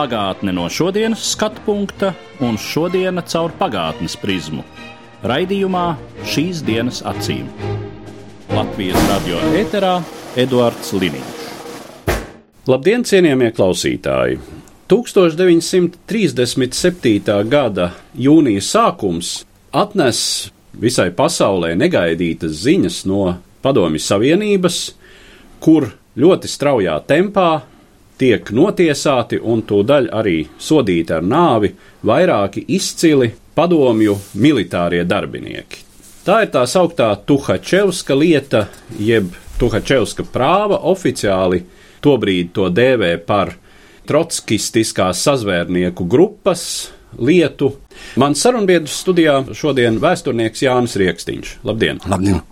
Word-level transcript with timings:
Pagātne 0.00 0.54
no 0.56 0.62
šodienas 0.72 1.20
skatu 1.34 1.60
punkta 1.66 2.14
un 2.40 2.56
šodienas 2.56 3.34
caur 3.34 3.52
pagātnes 3.52 4.16
prizmu. 4.16 4.62
Raidījumā 5.28 6.00
šīs 6.24 6.64
dienas 6.64 7.04
acīm. 7.04 7.44
Latvijas 8.48 8.96
radio 9.10 9.36
eterā 9.60 10.00
Eduards 10.40 10.96
Liniņš. 10.96 11.36
Labdien, 12.72 13.04
cienījamie 13.04 13.52
klausītāji! 13.52 14.40
1937. 14.88 16.00
gada 17.52 17.92
jūnija 18.16 18.64
sākums 18.64 19.44
atnes 19.68 20.48
visai 20.72 21.12
pasaulē 21.12 21.76
negaidītas 21.76 22.56
ziņas 22.62 23.04
no 23.10 23.36
Padomju 23.60 24.00
Savienības, 24.00 24.96
kur 25.60 25.92
ļoti 26.16 26.48
straujā 26.48 26.96
tempā 27.04 27.68
tiek 28.20 28.50
notiesāti 28.52 29.40
un 29.40 29.62
tūdaļ 29.66 30.10
arī 30.20 30.36
sodīti 30.60 31.14
ar 31.16 31.24
nāvi 31.24 31.72
vairāki 32.06 32.66
izcili 32.76 33.30
padomju 33.56 34.16
militārie 34.40 35.02
darbinieki. 35.08 35.86
Tā 36.24 36.42
ir 36.44 36.52
tā 36.52 36.66
sauktā 36.68 37.08
Tuhačevska 37.26 38.14
lieta, 38.16 38.66
jeb 39.00 39.32
Tuhačevska 39.60 40.26
prāva 40.32 40.82
oficiāli 40.92 41.62
tobrīd 42.04 42.52
to 42.56 42.68
dēvē 42.72 43.14
par 43.24 43.54
trotskistiskās 44.08 45.24
sazvērnieku 45.24 46.04
grupas 46.08 46.62
lietu. 47.18 47.74
Mans 48.20 48.44
sarunbiedrs 48.44 49.00
studijā 49.02 49.40
šodien 49.56 50.00
vēsturnieks 50.02 50.64
Jānis 50.66 50.96
Rieksniņš. 51.00 51.58
Labdien! 51.66 52.00
Labdien! 52.08 52.49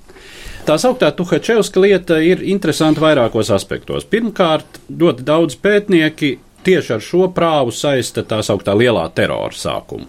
Tā 0.68 0.74
sauktā 0.76 1.08
Tuhačevska 1.16 1.80
lieta 1.80 2.18
ir 2.20 2.42
interesanta 2.44 3.00
vairākos 3.00 3.48
aspektos. 3.56 4.04
Pirmkārt, 4.04 4.82
ļoti 4.92 5.24
daudz 5.24 5.56
pētnieki 5.64 6.34
tieši 6.66 6.92
ar 6.98 7.04
šo 7.06 7.30
prāvu 7.32 7.72
saista 7.72 8.20
tā 8.20 8.42
sauktā 8.44 8.74
lielā 8.76 9.06
terora 9.16 9.56
sākumu 9.56 10.04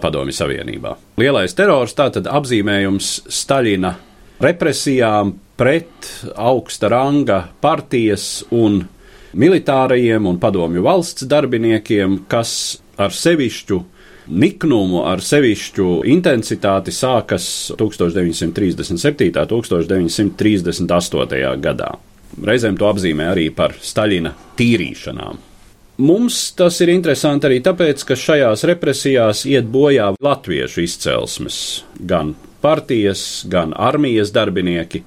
Padomju 0.00 0.32
Savienībā. 0.32 0.94
Lielais 1.20 1.52
terors 1.52 1.92
tātad 1.98 2.30
apzīmējums 2.32 3.10
Staļina 3.28 3.92
represijām 4.40 5.34
pret 5.60 6.08
augsta 6.32 6.88
ranga 6.88 7.42
partijas 7.60 8.40
un 8.56 8.80
militārajiem 9.36 10.24
un 10.32 10.40
padomju 10.40 10.80
valsts 10.88 11.28
darbiniekiem, 11.28 12.22
kas 12.24 12.78
ar 12.96 13.12
sevišķu 13.12 13.84
niknumu, 14.28 15.02
ar 15.06 15.20
sevišķu 15.24 16.02
intensitāti 16.08 16.92
sākas 16.94 17.72
1937. 17.78 19.30
un 19.30 19.62
1938. 19.68 21.60
gadā. 21.60 21.90
Reizēm 22.44 22.78
to 22.78 22.88
apzīmē 22.90 23.30
arī 23.34 23.50
par 23.54 23.76
Staļina 23.78 24.32
tīrīšanām. 24.58 25.36
Mums 26.02 26.38
tas 26.58 26.80
ir 26.82 26.90
interesanti 26.90 27.46
arī 27.46 27.60
tāpēc, 27.62 28.02
ka 28.08 28.16
šajās 28.18 28.64
represijās 28.66 29.44
iet 29.46 29.68
bojā 29.70 30.08
latviešu 30.18 30.82
izcelsmes, 30.82 31.58
gan 32.00 32.34
partijas, 32.64 33.44
gan 33.46 33.74
armijas 33.76 34.32
darbinieki. 34.34 35.04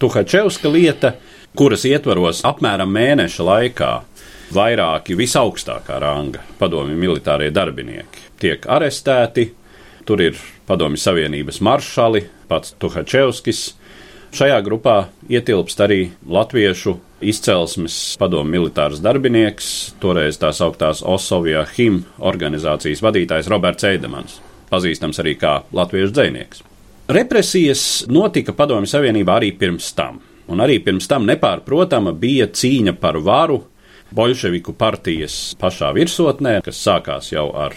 Tuhačevska 0.00 0.72
lieta, 0.72 1.12
kuras 1.58 1.84
ietvaros 1.84 2.40
apmēram 2.48 2.88
mēneša 2.96 3.44
laikā 3.44 3.92
vairāki 4.56 5.16
visaugstākā 5.20 6.00
ranga 6.00 6.40
padomju 6.58 6.96
militārie 6.96 7.52
darbinieki 7.52 8.21
tiek 8.42 8.66
arestēti. 8.66 9.50
Tur 10.06 10.22
ir 10.24 10.38
padomju 10.66 10.98
Savienības 10.98 11.60
maršali, 11.62 12.24
pats 12.50 12.74
Tuhačevskis. 12.82 13.62
Šajā 14.32 14.58
grupā 14.64 14.96
ietilpst 15.28 15.80
arī 15.84 16.06
latviešu 16.24 16.96
izcelsmes 17.22 18.16
padomu 18.18 18.50
militārs 18.54 19.02
darbinieks, 19.04 19.94
toreiz 20.02 20.40
tā 20.40 20.50
sauktās 20.56 21.02
Osovija 21.04 21.66
Him 21.76 22.02
organizācijas 22.18 23.04
vadītājs 23.04 23.50
Roberts 23.52 23.86
Eidemans, 23.86 24.38
pazīstams 24.72 25.20
arī 25.22 25.36
kā 25.38 25.58
latviešu 25.76 26.16
dzēnieks. 26.16 26.64
Represijas 27.12 28.06
notika 28.08 28.54
padomju 28.56 28.88
Savienībā 28.88 29.36
arī 29.36 29.52
pirms 29.58 29.90
tam, 29.94 30.22
un 30.48 30.64
arī 30.64 30.78
pirms 30.82 31.10
tam 31.10 31.28
nepārprotama 31.28 32.14
bija 32.16 32.48
cīņa 32.48 32.96
par 33.02 33.20
varu 33.20 33.60
Bolševiku 34.12 34.74
partijas 34.76 35.54
pašā 35.60 35.92
virsotnē, 35.96 36.58
kas 36.64 36.80
sākās 36.84 37.30
jau 37.32 37.50
ar 37.56 37.76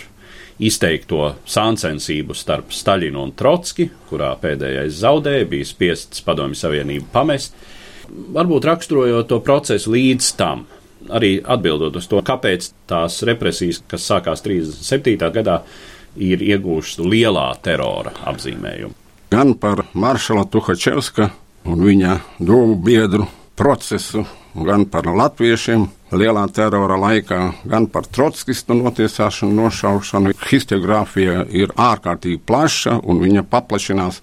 izteikto 0.59 1.33
sāncensību 1.49 2.35
starp 2.37 2.71
Staļinu 2.75 3.23
un 3.25 3.33
Trotski, 3.35 3.89
kurā 4.09 4.31
pēdējais 4.39 5.01
zaudēja, 5.01 5.49
bija 5.51 5.67
spiests 5.67 6.23
Padomju 6.25 6.59
Savienību 6.59 7.09
pamest. 7.13 7.55
Varbūt 8.07 8.67
raksturojot 8.69 9.27
to 9.31 9.41
procesu 9.43 9.91
līdz 9.95 10.31
tam, 10.39 10.65
arī 11.09 11.37
atbildot 11.41 11.97
uz 11.99 12.07
to, 12.07 12.21
kāpēc 12.25 12.69
tās 12.89 13.19
represijas, 13.27 13.81
kas 13.89 14.07
sākās 14.07 14.45
37. 14.45 15.17
gadā, 15.35 15.61
ir 16.15 16.43
iegūšas 16.45 17.01
lielā 17.03 17.49
terora 17.65 18.13
apzīmējumu. 18.31 18.95
Gan 19.33 19.55
par 19.59 19.83
maršala 19.97 20.45
Tuhačevska 20.47 21.31
un 21.67 21.81
viņa 21.83 22.19
domu 22.39 22.77
biedru 22.79 23.25
procesu, 23.55 24.25
gan 24.55 24.85
par 24.91 25.07
latviešiem 25.07 25.87
lielā 26.15 26.45
terora 26.53 26.97
laikā, 26.99 27.39
gan 27.65 27.87
par 27.91 28.05
trotskistu 28.07 28.73
notiesāšanu, 28.77 29.55
nošaušanu. 29.63 30.33
Historiografija 30.49 31.45
ir 31.49 31.73
ārkārtīgi 31.75 32.39
plaša 32.45 32.99
un 33.03 33.19
viņa 33.23 33.43
paplašinās 33.49 34.21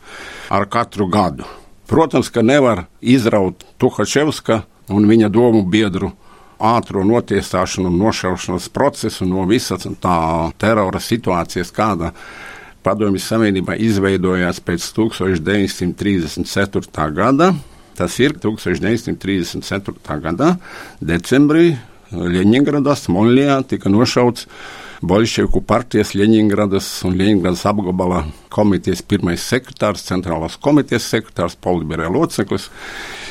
ar 0.51 0.69
katru 0.69 1.07
gadu. 1.13 1.45
Protams, 1.89 2.31
ka 2.33 2.43
nevar 2.43 2.85
izraut 3.01 3.65
Tuhačevska 3.79 4.63
un 4.93 5.09
viņa 5.09 5.29
domu 5.29 5.63
biedru 5.69 6.13
ātro 6.63 7.05
notiesāšanu 7.05 7.89
un 7.91 7.99
nošaušanas 7.99 8.69
procesu 8.73 9.27
no 9.27 9.45
visas 9.51 9.87
tā 10.01 10.51
terora 10.63 11.01
situācijas, 11.03 11.73
kāda 11.75 12.13
Padomju 12.83 13.21
Savienībā 13.23 13.77
izveidojās 13.79 14.61
pēc 14.65 14.83
1934. 14.97 17.13
gada. 17.15 17.55
Tas 17.99 18.19
ir 18.23 18.37
1934. 18.41 20.21
gada 20.23 20.55
decembrī 21.01 21.73
Ļeņingradā, 22.13 22.93
Smoljā 22.99 23.63
tika 23.65 23.89
nošauts 23.89 24.47
Bolševiku 25.03 25.63
partijas 25.67 26.13
Ļeņingradas 26.15 26.89
un 27.09 27.17
Ļeņingradas 27.19 27.65
apgabala 27.67 28.21
komitejas 28.53 29.01
pirmais 29.03 29.43
sekretārs, 29.43 30.05
centrālās 30.07 30.59
komitejas 30.63 31.09
sekretārs, 31.11 31.57
politbērē 31.57 32.11
loceklis 32.13 32.69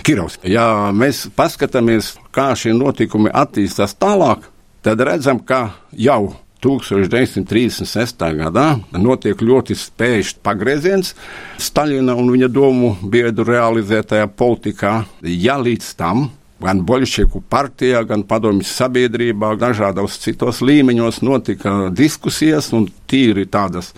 Kirovs. 0.03 0.39
Ja 0.43 0.89
mēs 0.91 1.27
paskatāmies, 1.37 2.15
kā 2.33 2.51
šie 2.57 2.73
notikumi 2.75 3.31
attīstās 3.31 3.93
tālāk, 4.01 4.49
tad 4.81 5.03
redzam, 5.05 5.39
ka 5.45 5.77
jau 5.93 6.33
1936. 6.61 8.27
gadā 8.37 8.65
notiek 8.97 9.39
ļoti 9.41 9.77
spēcīgs 9.77 10.35
pagrieziens 10.45 11.15
Staļina 11.61 12.15
un 12.17 12.29
viņa 12.33 12.51
domu 12.53 12.93
biedru 13.01 13.47
realizētajā 13.49 14.29
politikā. 14.37 14.93
Ja 15.21 15.57
līdz 15.61 15.95
tam 15.97 16.29
gan 16.61 16.83
Bolševiku 16.85 17.41
partijā, 17.49 18.03
gan 18.05 18.23
padomju 18.27 18.65
sabiedrībā, 18.67 19.55
dažādos 19.59 20.19
citos 20.21 20.61
līmeņos 20.61 21.21
notika 21.25 21.89
diskusijas 21.89 22.69
un 22.77 22.85
tīri 23.09 23.47
tādas 23.49 23.95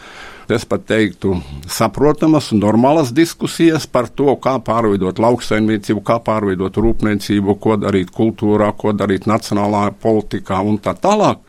es 0.52 0.66
pat 0.68 0.86
teiktu, 0.90 1.38
saprotamas 1.72 2.52
un 2.52 2.62
normālas 2.64 3.14
diskusijas 3.16 3.88
par 3.88 4.10
to, 4.12 4.34
kā 4.44 4.58
pārveidot 4.66 5.22
lauksaimniecību, 5.24 6.04
kā 6.04 6.20
pārveidot 6.26 6.80
rūpniecību, 6.84 7.56
ko 7.64 7.78
darīt 7.80 8.12
kultūrā, 8.16 8.72
ko 8.78 8.92
darīt 8.98 9.28
nacionālā 9.30 9.86
politikā 10.04 10.60
un 10.66 10.80
tā 10.84 10.96
tālāk. 11.00 11.40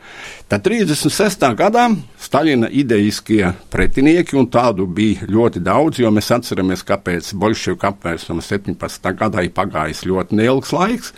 Tad 0.47 0.63
36. 0.67 1.47
gadā 1.57 1.89
Staļina 2.25 2.71
idejiskie 2.73 3.51
pretinieki, 3.73 4.37
un 4.39 4.47
tādu 4.49 4.87
bija 4.89 5.27
ļoti 5.29 5.61
daudz, 5.65 5.99
jo 6.01 6.09
mēs 6.13 6.31
atceramies, 6.33 6.81
kāpēc 6.87 7.33
Bolševiku 7.37 7.91
apvērsuma 7.91 8.41
17. 8.45 9.11
gadā 9.19 9.45
ir 9.45 9.53
pagājis 9.53 10.05
ļoti 10.09 10.39
neilgs 10.39 10.73
laiks. 10.73 11.13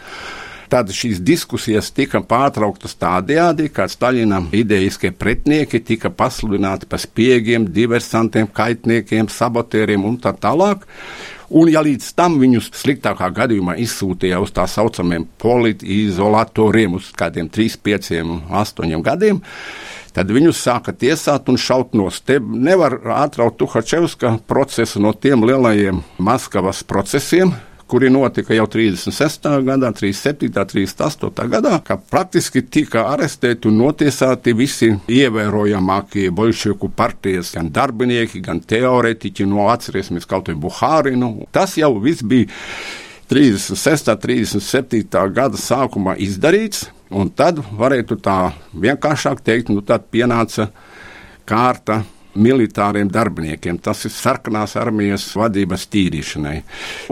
Tad 0.68 0.92
šīs 0.92 1.22
diskusijas 1.24 1.94
tika 1.96 2.20
pārtrauktas 2.28 2.98
tādējādi, 3.00 3.70
ka 3.72 3.86
Staļina 3.88 4.42
idejiskie 4.52 5.14
pretinieki 5.16 5.80
tika 5.80 6.12
pasludināti 6.12 6.90
par 6.92 7.00
spiegiem, 7.00 7.70
diversantiem, 7.72 8.50
kaitniekiem, 8.52 9.30
sabotēriem 9.32 10.04
un 10.10 10.18
tā 10.20 10.34
tālāk. 10.36 10.84
Un, 11.48 11.70
ja 11.72 11.80
līdz 11.80 12.10
tam 12.18 12.36
viņus 12.42 12.74
sliktākā 12.76 13.30
gadījumā 13.38 13.78
izsūtīja 13.80 14.42
uz 14.44 14.52
tā 14.52 14.66
saucamiem 14.68 15.24
politizolatoriem, 15.40 16.98
uz 17.00 17.14
kādiem 17.16 17.48
3, 17.48 17.78
5, 17.88 18.12
8 18.52 19.06
gadiem, 19.06 19.40
tad 20.12 20.34
viņus 20.36 20.60
sāka 20.68 20.92
tiesāt 20.92 21.48
un 21.48 21.56
šaut 21.56 21.96
nost. 21.96 22.26
Te 22.28 22.42
nevar 22.44 23.00
atraut 23.22 23.56
Tuhačevska 23.62 24.34
procesu 24.50 25.00
no 25.00 25.16
tiem 25.16 25.48
lielajiem 25.48 26.04
Maskavas 26.20 26.84
procesiem, 26.84 27.56
kuri 27.88 28.10
notika 28.12 28.56
jau 28.56 28.68
36. 28.68 29.48
gadā, 29.64 29.92
37. 29.96 30.52
38. 30.52 31.48
gadā, 31.52 31.78
ka 31.86 31.98
praktiski 31.98 32.62
tika 32.62 33.06
arestēti 33.14 33.70
un 33.70 33.80
notiesāti 33.82 34.54
visi 34.58 34.92
ievērojamākie 35.08 36.28
bolševiku 36.36 36.90
partijas, 36.96 37.54
gan 37.56 37.72
darbinieki, 37.74 38.44
gan 38.44 38.60
teorētiķi, 38.60 39.48
no 39.48 39.70
atcerēsimies 39.72 40.28
kaut 40.28 40.52
vai 40.52 40.58
Buhārinu. 40.68 41.32
Tas 41.56 41.78
jau 41.80 41.94
viss 42.04 42.26
bija 42.28 42.52
36. 43.32 44.12
un 44.12 44.22
37. 44.28 45.24
gada 45.36 45.60
sākumā 45.60 46.18
izdarīts, 46.24 46.90
un 47.12 47.32
tad 47.32 47.64
varētu 47.80 48.20
tā 48.24 48.52
vienkāršāk 48.76 49.44
teikt, 49.44 49.72
nu 49.72 49.84
tad 49.86 50.10
pienāca 50.12 50.70
kārta 51.48 52.04
militāriem 52.38 53.10
darbiniekiem. 53.12 53.80
Tas 53.84 54.06
ir 54.08 54.14
sarkanās 54.14 54.76
armijas 54.80 55.26
vadības 55.38 55.88
tīrīšanai. 55.94 56.58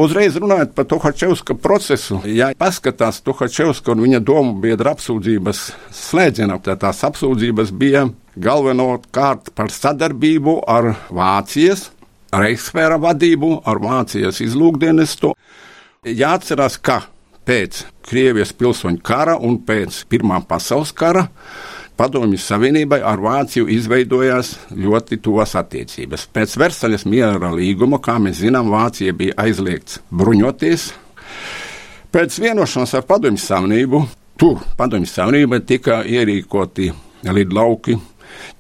Uzreiz 0.02 0.38
runājot 0.42 0.76
par 0.78 0.88
Tuhačevska 0.92 1.58
procesu, 1.62 2.22
ja 2.30 2.52
paskatās 2.58 3.22
Tuhačevska 3.26 3.96
un 3.96 4.06
viņa 4.06 4.22
domu 4.26 4.60
biedra 4.64 4.96
apsūdzības 4.96 5.66
slēdzienā, 5.96 6.60
tad 6.66 6.84
tās 6.86 7.04
apsūdzības 7.10 7.74
bija 7.76 8.06
galvenokārt 8.36 9.54
par 9.56 9.72
sadarbību 9.72 10.60
ar 10.68 10.94
Vācijas 11.10 11.90
Reichsfēra 12.36 12.98
vadību, 13.00 13.62
ar 13.64 13.80
Vācijas 13.80 14.42
izlūkdienestu. 14.44 15.32
Jāatcerās, 16.06 16.76
ka 16.84 17.06
pēc 17.48 17.86
Krievijas 18.06 18.52
pilsoņu 18.58 19.02
kara 19.06 19.38
un 19.40 19.60
pēc 19.66 20.04
Pirmā 20.12 20.42
pasaules 20.50 20.92
kara 20.96 21.28
Padomju 21.96 22.36
Savienībai 22.42 22.98
ar 23.08 23.22
Vāciju 23.24 23.70
izveidojās 23.72 24.50
ļoti 24.76 25.20
tuvas 25.24 25.54
attiecības. 25.56 26.26
Pēc 26.36 26.58
Versaļas 26.60 27.06
miera 27.08 27.54
līguma, 27.56 28.02
kā 28.04 28.18
mēs 28.20 28.42
zinām, 28.44 28.68
Vācija 28.74 29.14
bija 29.16 29.38
aizliegts 29.46 30.02
bruņoties. 30.12 30.90
Pēc 32.12 32.40
vienošanās 32.44 32.98
ar 33.00 33.06
Padomju 33.08 33.40
Savienību, 33.40 34.02
tur 34.36 34.60
Padomju 34.76 35.08
Savienībai 35.08 35.62
tika 35.64 36.02
ierīkoti 36.04 36.90
lidlauki, 37.32 37.96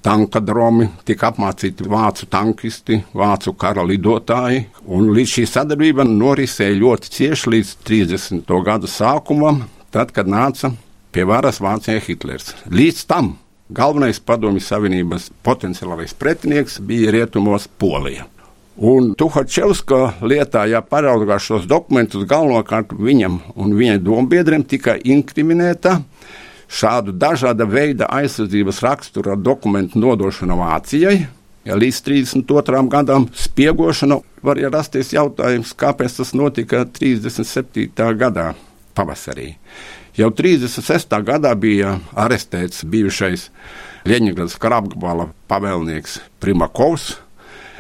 tankadromi, 0.06 0.88
tika 1.04 1.34
apmācīti 1.34 1.90
vācu 1.92 2.30
tankisti, 2.32 3.02
vācu 3.20 3.52
kara 3.60 3.84
lidotāji, 3.84 4.64
līdz 4.88 5.36
šī 5.36 5.46
sadarbība 5.58 6.08
norisēja 6.08 6.80
ļoti 6.80 7.14
cieši 7.18 7.56
līdz 7.58 7.76
30. 7.84 8.58
gadu 8.64 8.88
sākumam, 8.88 9.66
tad, 9.92 10.16
kad 10.16 10.32
nāca 10.32 10.72
pie 11.16 11.24
varas 11.24 11.62
Vācijā 11.64 12.02
Hitlers. 12.04 12.52
Līdz 12.68 13.06
tam 13.08 13.36
galvenais 13.72 14.20
padomju 14.20 14.60
savienības 14.60 15.30
potenciālais 15.46 16.12
pretinieks 16.20 16.82
bija 16.84 17.14
rietumos 17.16 17.70
Polija. 17.80 18.26
Un 18.76 19.14
Tuhačevska 19.16 20.00
lietā, 20.28 20.66
ja 20.68 20.82
paraugās 20.84 21.46
šos 21.48 21.70
dokumentus, 21.72 22.26
galvenokārt 22.28 22.92
viņam 23.00 23.40
un 23.56 23.72
viņa 23.80 24.02
dombiedriem 24.04 24.66
tika 24.68 24.98
inkriminēta 25.00 26.02
šādu 26.68 27.16
dažāda 27.16 27.64
veida 27.64 28.12
aizsardzības 28.12 28.84
rakstura 28.84 29.40
dokumentu 29.40 30.02
nodošana 30.04 30.60
Vācijai. 30.60 31.22
Ja 31.66 31.80
līdz 31.80 32.04
32. 32.12 32.84
gadam 32.92 33.30
spiegošana 33.32 34.20
var 34.44 34.60
ja 34.60 34.68
rasties 34.74 35.16
jautājums, 35.16 35.72
kāpēc 35.80 36.20
tas 36.20 36.36
notika 36.36 36.84
37. 36.84 37.88
gadā 38.20 38.52
pavasarī. 38.96 39.54
Jau 40.16 40.30
36. 40.32 41.12
gadā 41.28 41.50
bija 41.60 41.98
arestēts 42.16 42.86
bijušais 42.88 43.50
Ļeņģeradas 44.08 44.54
karapgabala 44.64 45.26
pavēlnieks 45.52 46.22
Primakovs. 46.40 47.18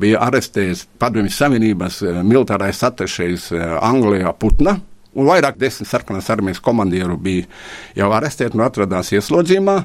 Bija 0.03 0.19
arestēts 0.25 0.81
Padomju 0.99 1.31
Savienības 1.31 2.01
eh, 2.03 2.19
militārais 2.27 2.81
atašējs 2.83 3.45
eh, 3.55 3.63
Anglijā 3.79 4.33
Putna, 4.35 4.75
un 5.15 5.29
vairāk 5.29 5.55
desmit 5.61 5.87
sarkanās 5.87 6.27
armijas 6.33 6.59
komandieru 6.59 7.15
bija 7.15 7.47
jau 7.95 8.11
arestēti 8.17 8.59
un 8.59 8.65
atradās 8.67 9.13
ieslodzījumā. 9.15 9.77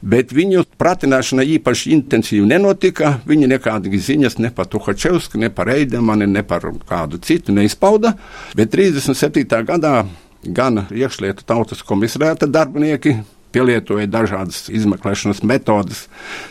Bet 0.00 0.32
viņu 0.32 0.64
pratināšana 0.80 1.44
īpaši 1.58 1.92
intensīvi 1.98 2.48
nenotika. 2.48 3.18
Viņi 3.28 3.52
nekādas 3.52 4.08
ziņas 4.08 4.40
ne 4.40 4.48
par 4.56 4.72
Tuhačevsku, 4.72 5.44
ne 5.44 5.52
par 5.52 5.68
Eidemani, 5.76 6.26
ne 6.26 6.40
par 6.40 6.72
kādu 6.88 7.20
citu 7.20 7.52
neizpauda. 7.52 8.16
Bet 8.56 8.72
37. 8.72 9.44
gadā 9.68 9.98
gan 10.42 10.86
iekšlietu 10.90 11.46
tautas 11.46 11.82
komisariāta 11.86 12.48
darbinieki 12.50 13.18
pielietoja 13.52 14.08
dažādas 14.10 14.66
izmeklēšanas 14.72 15.42
metodes, 15.46 16.06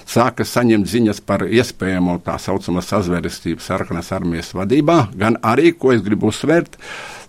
sāka 0.09 0.45
saņemt 0.45 0.89
ziņas 0.89 1.21
par 1.25 1.47
iespējamo 1.47 2.19
tā 2.25 2.37
saucamā 2.41 2.83
sazvērestību 2.85 3.63
sarkanās 3.63 4.11
armijas 4.15 4.53
vadībā, 4.57 4.99
gan 5.17 5.39
arī, 5.41 5.73
ko 5.73 5.95
es 5.95 6.03
gribu 6.05 6.29
uzsvērt, 6.31 6.77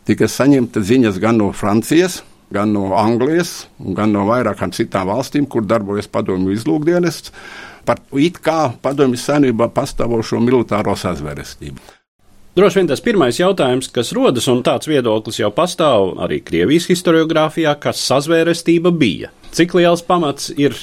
tika 0.08 0.28
saņemta 0.28 0.84
ziņas 0.84 1.20
gan 1.22 1.40
no 1.40 1.50
Francijas, 1.56 2.20
gan 2.52 2.74
no 2.76 2.92
Anglijas, 3.00 3.66
gan 3.80 4.12
no 4.12 4.26
vairākām 4.28 4.74
citām 4.76 5.08
valstīm, 5.08 5.48
kur 5.48 5.64
darbojas 5.64 6.10
padomju 6.12 6.52
izlūkdienests, 6.58 7.32
par 7.88 8.04
it 8.12 8.38
kā 8.44 8.74
padomju 8.84 9.18
savienībā 9.18 9.72
pastāvošo 9.74 10.40
militāro 10.44 10.94
sazvērestību. 10.98 12.01
Droši 12.52 12.82
vien 12.82 12.88
tas 12.90 13.00
pirmais 13.00 13.38
jautājums, 13.40 13.88
kas 13.88 14.10
rodas, 14.12 14.44
un 14.52 14.58
tāds 14.66 14.90
viedoklis 14.90 15.38
jau 15.40 15.48
pastāv 15.56 16.18
arī 16.20 16.42
Krievijas 16.44 16.90
historiografijā, 16.90 17.72
kas 17.80 18.02
sazvērestība 18.10 18.92
bija. 18.92 19.30
Cik 19.56 19.72
liels 19.78 20.04
pamats 20.04 20.50
ir 20.60 20.76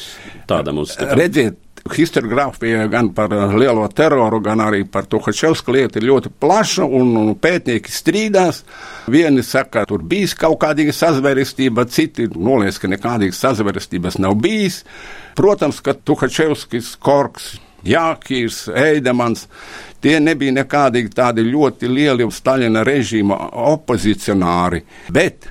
tādam 0.50 0.82
uzskatam? 0.82 1.14
Redziet, 1.20 1.60
historiografija 1.94 2.88
gan 2.90 3.12
par 3.14 3.30
lielo 3.54 3.86
teroru, 3.94 4.42
gan 4.42 4.66
arī 4.66 4.82
par 4.90 5.06
Tuhačevska 5.10 5.74
lietu 5.74 6.02
ir 6.02 6.10
ļoti 6.10 6.34
plaša, 6.42 6.90
un, 6.90 7.14
un 7.22 7.32
pētnieki 7.38 7.94
strīdās. 7.94 8.64
Vieni 9.14 9.46
saka, 9.46 9.84
ka 9.84 9.86
tur 9.94 10.02
bijis 10.02 10.34
kaut 10.34 10.58
kāda 10.66 10.90
sazvērestība, 10.90 11.86
citi 11.86 12.26
noliedz, 12.34 12.82
ka 12.82 12.90
nekādīgas 12.90 13.46
sazvērestības 13.46 14.18
nav 14.18 14.42
bijis. 14.42 14.84
Protams, 15.38 15.84
ka 15.86 15.94
Tuhačevskis, 15.94 16.96
Korks, 16.98 17.60
Jākīrs, 17.88 18.66
Eidemans 18.76 19.46
Tie 20.00 20.16
nebija 20.24 20.56
nekādi 20.56 21.04
tādi 21.12 21.44
ļoti 21.44 21.90
lieli 21.92 22.28
Staļina 22.32 22.86
režīma 22.88 23.38
opozicionāri, 23.74 24.86
bet 25.12 25.50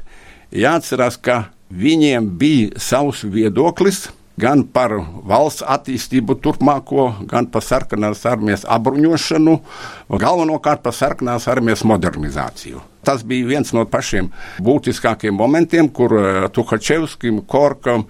jāatcerās, 0.57 1.19
ka 1.21 1.43
viņiem 1.69 2.31
bija 2.41 2.81
savs 2.81 3.27
viedoklis 3.29 4.07
gan 4.39 4.63
par 4.73 4.95
valsts 5.27 5.65
attīstību 5.67 6.39
turpmāko, 6.43 7.09
gan 7.29 7.49
par 7.51 7.65
sarkanās 7.67 8.23
armijas 8.29 8.65
apbruņošanu, 8.71 9.57
galvenokārt 10.15 10.85
par 10.85 10.95
sarkanās 10.95 11.49
armijas 11.51 11.83
modernizāciju. 11.89 12.83
Tas 13.05 13.25
bija 13.27 13.49
viens 13.49 13.73
no 13.75 13.85
pašiem 13.89 14.29
būtiskākajiem 14.65 15.37
momentiem, 15.39 15.89
kur 15.91 16.15
uh, 16.15 16.49
Tuhačevskim, 16.55 17.43
Korkam, 17.51 18.05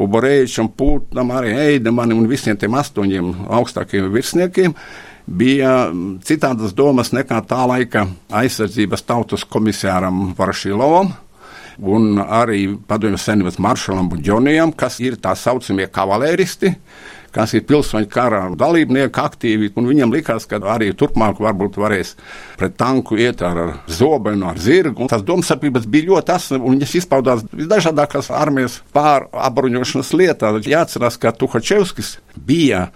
Uborēvičam, 0.00 0.70
Pūtnam, 0.76 1.32
arī 1.36 1.54
Eidemanam 1.68 2.22
un 2.22 2.28
visiem 2.30 2.58
tiem 2.60 2.76
astoņiem 2.80 3.32
augstākajiem 3.60 4.10
virsniekiem 4.12 4.76
bija 5.30 5.90
citādas 6.26 6.74
domas 6.76 7.12
nekā 7.14 7.40
tā 7.48 7.62
laika 7.70 8.06
aizsardzības 8.34 9.06
tautas 9.06 9.46
komisāram 9.46 10.30
Varašilovam. 10.38 11.14
Un 11.80 12.18
arī 12.20 12.66
padomju 12.88 13.16
senības 13.16 13.56
maršalam 13.62 14.10
Buģonijam, 14.10 14.74
kas 14.76 14.98
ir 15.00 15.14
tā 15.16 15.32
saucamie 15.38 15.86
kavalēristi, 15.88 16.74
kas 17.32 17.54
ir 17.56 17.64
pilsoņu 17.64 18.08
kara 18.10 18.42
dalībnieki, 18.58 19.16
aktīvi. 19.22 19.70
Viņam 19.72 20.12
likās, 20.12 20.44
ka 20.50 20.60
arī 20.74 20.90
turpmāk 20.92 21.40
varbūt 21.40 21.78
varēs 21.80 22.16
pret 22.60 22.76
tanku 22.76 23.16
iet 23.22 23.40
ar 23.46 23.78
zobenu, 23.88 24.50
ar 24.50 24.60
zirgu. 24.60 25.08
Tas 25.08 25.24
domstarpības 25.24 25.88
bija 25.88 26.10
ļoti 26.10 26.34
asas, 26.34 26.58
un 26.58 26.74
viņas 26.74 26.94
izpaudās 27.00 27.46
visdažādākās 27.54 28.28
armijas 28.34 28.82
pārapbruņošanas 28.92 30.12
lietās. 30.20 30.68
Jāatcerās, 30.68 31.16
ka 31.22 31.32
Tuhačevskis 31.32 32.18
bija 32.36 32.90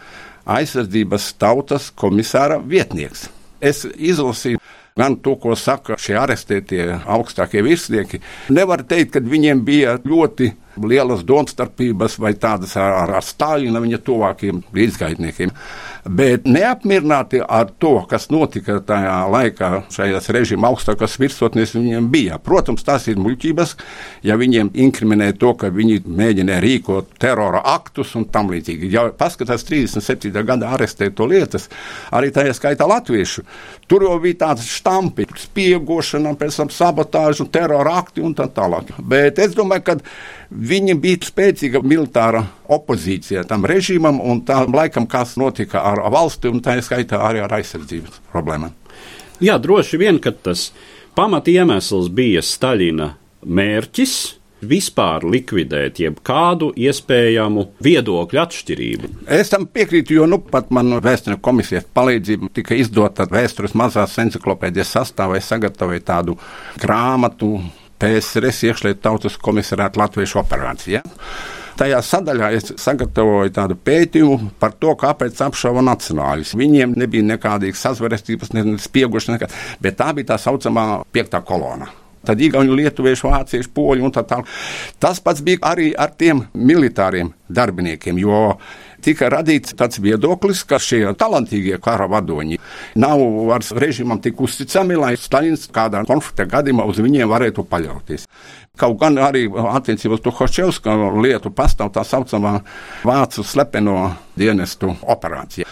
aizsardzības 0.45 1.33
tautas 1.41 1.91
komisāra 1.97 2.61
vietnieks. 2.61 3.29
Es 3.65 3.85
izlasīju 3.85 4.61
gan 4.97 5.17
to, 5.23 5.35
ko 5.41 5.57
saka 5.59 5.97
šie 5.99 6.17
arestētie 6.21 6.85
augstākie 7.11 7.65
virsnieki. 7.67 8.21
Nevar 8.55 8.85
teikt, 8.87 9.17
ka 9.17 9.25
viņiem 9.25 9.65
bija 9.67 9.97
ļoti 10.05 10.53
lielas 10.83 11.25
domstarpības 11.27 12.19
vai 12.23 12.35
tādas 12.41 12.77
ar, 12.81 13.13
ar 13.19 13.25
Stāļina 13.25 13.83
viņa 13.83 14.01
tuvākiem 14.05 14.63
līdzgaitniekiem. 14.75 15.53
Bet 16.05 16.45
neapmierināti 16.45 17.41
ar 17.41 17.71
to, 17.81 17.95
kas 18.09 18.29
notika 18.29 18.77
tajā 18.85 19.15
laikā, 19.33 19.71
šajās 19.95 20.29
režīma 20.37 20.69
augstākās 20.69 21.17
virsotnēs, 21.21 21.73
viņiem 21.79 22.11
bija. 22.13 22.37
Protams, 22.45 22.85
tās 22.85 23.07
ir 23.09 23.21
muļķības, 23.25 23.73
ja 24.29 24.37
viņiem 24.41 24.75
inkriminē 24.85 25.31
to, 25.41 25.55
ka 25.57 25.73
viņi 25.73 26.03
mēģināja 26.05 26.61
rīkot 26.65 27.17
terora 27.23 27.63
aktus 27.73 28.13
un 28.21 28.29
tam 28.29 28.53
līdzīgi. 28.53 28.93
Ja 28.93 29.07
paskatās 29.17 29.65
37. 29.65 30.35
gada 30.45 30.75
arestēto 30.77 31.29
lietas, 31.31 31.71
arī 32.13 32.29
tajā 32.35 32.53
skaitā 32.59 32.89
latviešu, 32.91 33.47
tur 33.89 34.05
jau 34.05 34.19
bija 34.21 34.43
tāds 34.45 34.69
štampi, 34.77 35.27
spiegošana, 35.41 36.35
pēc 36.37 36.61
tam 36.61 36.73
sabotāžu, 36.75 37.49
terora 37.49 37.97
akti 38.03 38.25
un 38.25 38.37
tā 38.37 38.51
tālāk. 38.53 38.93
Bet 39.01 39.41
es 39.41 39.57
domāju, 39.57 39.89
ka 39.89 39.99
Viņa 40.55 40.95
bija 41.03 41.19
spēcīga 41.27 41.81
militāra 41.83 42.45
opozīcija 42.71 43.43
tam 43.51 43.67
režīmam 43.67 44.21
un 44.23 44.45
tam 44.47 44.75
laikam, 44.75 45.09
kas 45.11 45.35
notika 45.41 45.83
ar 45.83 46.05
valsti, 46.15 46.53
un 46.53 46.63
tā 46.63 46.77
skaitā 46.79 47.19
arī 47.27 47.43
ar 47.43 47.57
aizsardzības 47.59 48.23
problēmām. 48.31 48.71
Jā, 49.43 49.59
droši 49.59 49.99
vien, 49.99 50.21
ka 50.23 50.31
tas 50.31 50.69
pamat 51.19 51.51
iemesls 51.51 52.07
bija 52.15 52.43
Staļina 52.45 53.11
mērķis 53.45 54.15
vispār 54.65 55.25
likvidēt 55.29 55.99
jebkādu 56.01 56.71
iespējamu 56.81 57.67
viedokļu 57.85 58.41
atšķirību. 58.45 59.11
Es 59.27 59.53
tam 59.53 59.67
piekrītu, 59.67 60.19
jo 60.19 60.29
nu, 60.31 60.39
pat 60.39 60.71
man 60.75 61.01
vēstures 61.05 61.43
komisijas 61.45 61.89
palīdzība 61.97 62.53
tika 62.55 62.79
izdota 62.79 63.27
vēstures 63.31 63.75
mazās 63.79 64.17
encyklopēdijas 64.23 64.95
sastāvā. 64.97 65.41
Es 65.41 65.51
sagatavoju 65.53 66.05
tādu 66.07 66.39
grāmatu 66.81 67.57
PSRS 68.03 68.65
iekšlietu 68.71 69.03
tautas 69.05 69.37
komisarāta 69.41 70.01
latviešu 70.03 70.41
operācija. 70.43 71.03
Tajā 71.75 71.99
sadaļā 72.07 72.53
es 72.55 72.71
sagatavoju 72.79 73.51
tādu 73.55 73.75
pētījumu 73.75 74.53
par 74.63 74.77
to, 74.79 74.93
kāpēc 74.99 75.41
apšauba 75.43 75.83
nacionāļus. 75.83 76.55
Viņiem 76.59 76.95
nebija 76.99 77.27
nekādas 77.27 77.83
sazvērestības, 77.83 78.55
ne 78.55 78.79
spiegušas, 78.79 79.33
nekā, 79.35 79.51
bet 79.83 79.99
tā 79.99 80.13
bija 80.15 80.35
tā 80.35 80.39
saucamā 80.45 81.03
piektā 81.15 81.43
kolona. 81.47 81.91
Tad 82.25 82.41
īstenībā 82.41 82.79
lietuvieši, 82.79 83.27
vācieši, 83.27 83.71
poļi 83.75 84.07
un 84.07 84.15
tā 84.15 84.23
tālāk. 84.29 84.49
Tas 85.03 85.19
pats 85.21 85.43
bija 85.45 85.61
arī 85.75 85.91
ar 85.99 86.15
tiem 86.17 86.47
militāriem 86.55 87.35
darbiniekiem, 87.53 88.23
jo 88.23 88.55
tika 89.05 89.29
radīts 89.33 89.77
tāds 89.79 90.01
viedoklis, 90.03 90.65
ka 90.69 90.81
šie 90.83 91.03
talantīgie 91.19 91.79
kara 91.83 92.09
vadoņi 92.11 92.61
nav 93.01 93.25
ar 93.55 93.65
režīmam 93.85 94.21
tik 94.25 94.41
uzticami, 94.45 94.99
lai 94.99 95.15
Staļins 95.21 95.69
kādā 95.75 96.05
konflikta 96.09 96.49
gadījumā 96.57 96.87
uz 96.89 97.01
viņiem 97.05 97.31
varētu 97.31 97.67
paļauties. 97.71 98.29
Kaut 98.81 98.97
gan 98.99 99.21
arī 99.23 99.47
attiecībā 99.55 100.17
uz 100.17 100.23
Tuhačevska 100.25 100.97
lietu 101.23 101.53
pastāv 101.55 101.93
tā 101.95 102.03
saucamā 102.03 102.57
vācu 103.07 103.45
slepeno 103.47 103.99
dienestu 104.35 104.97
operācija 105.15 105.69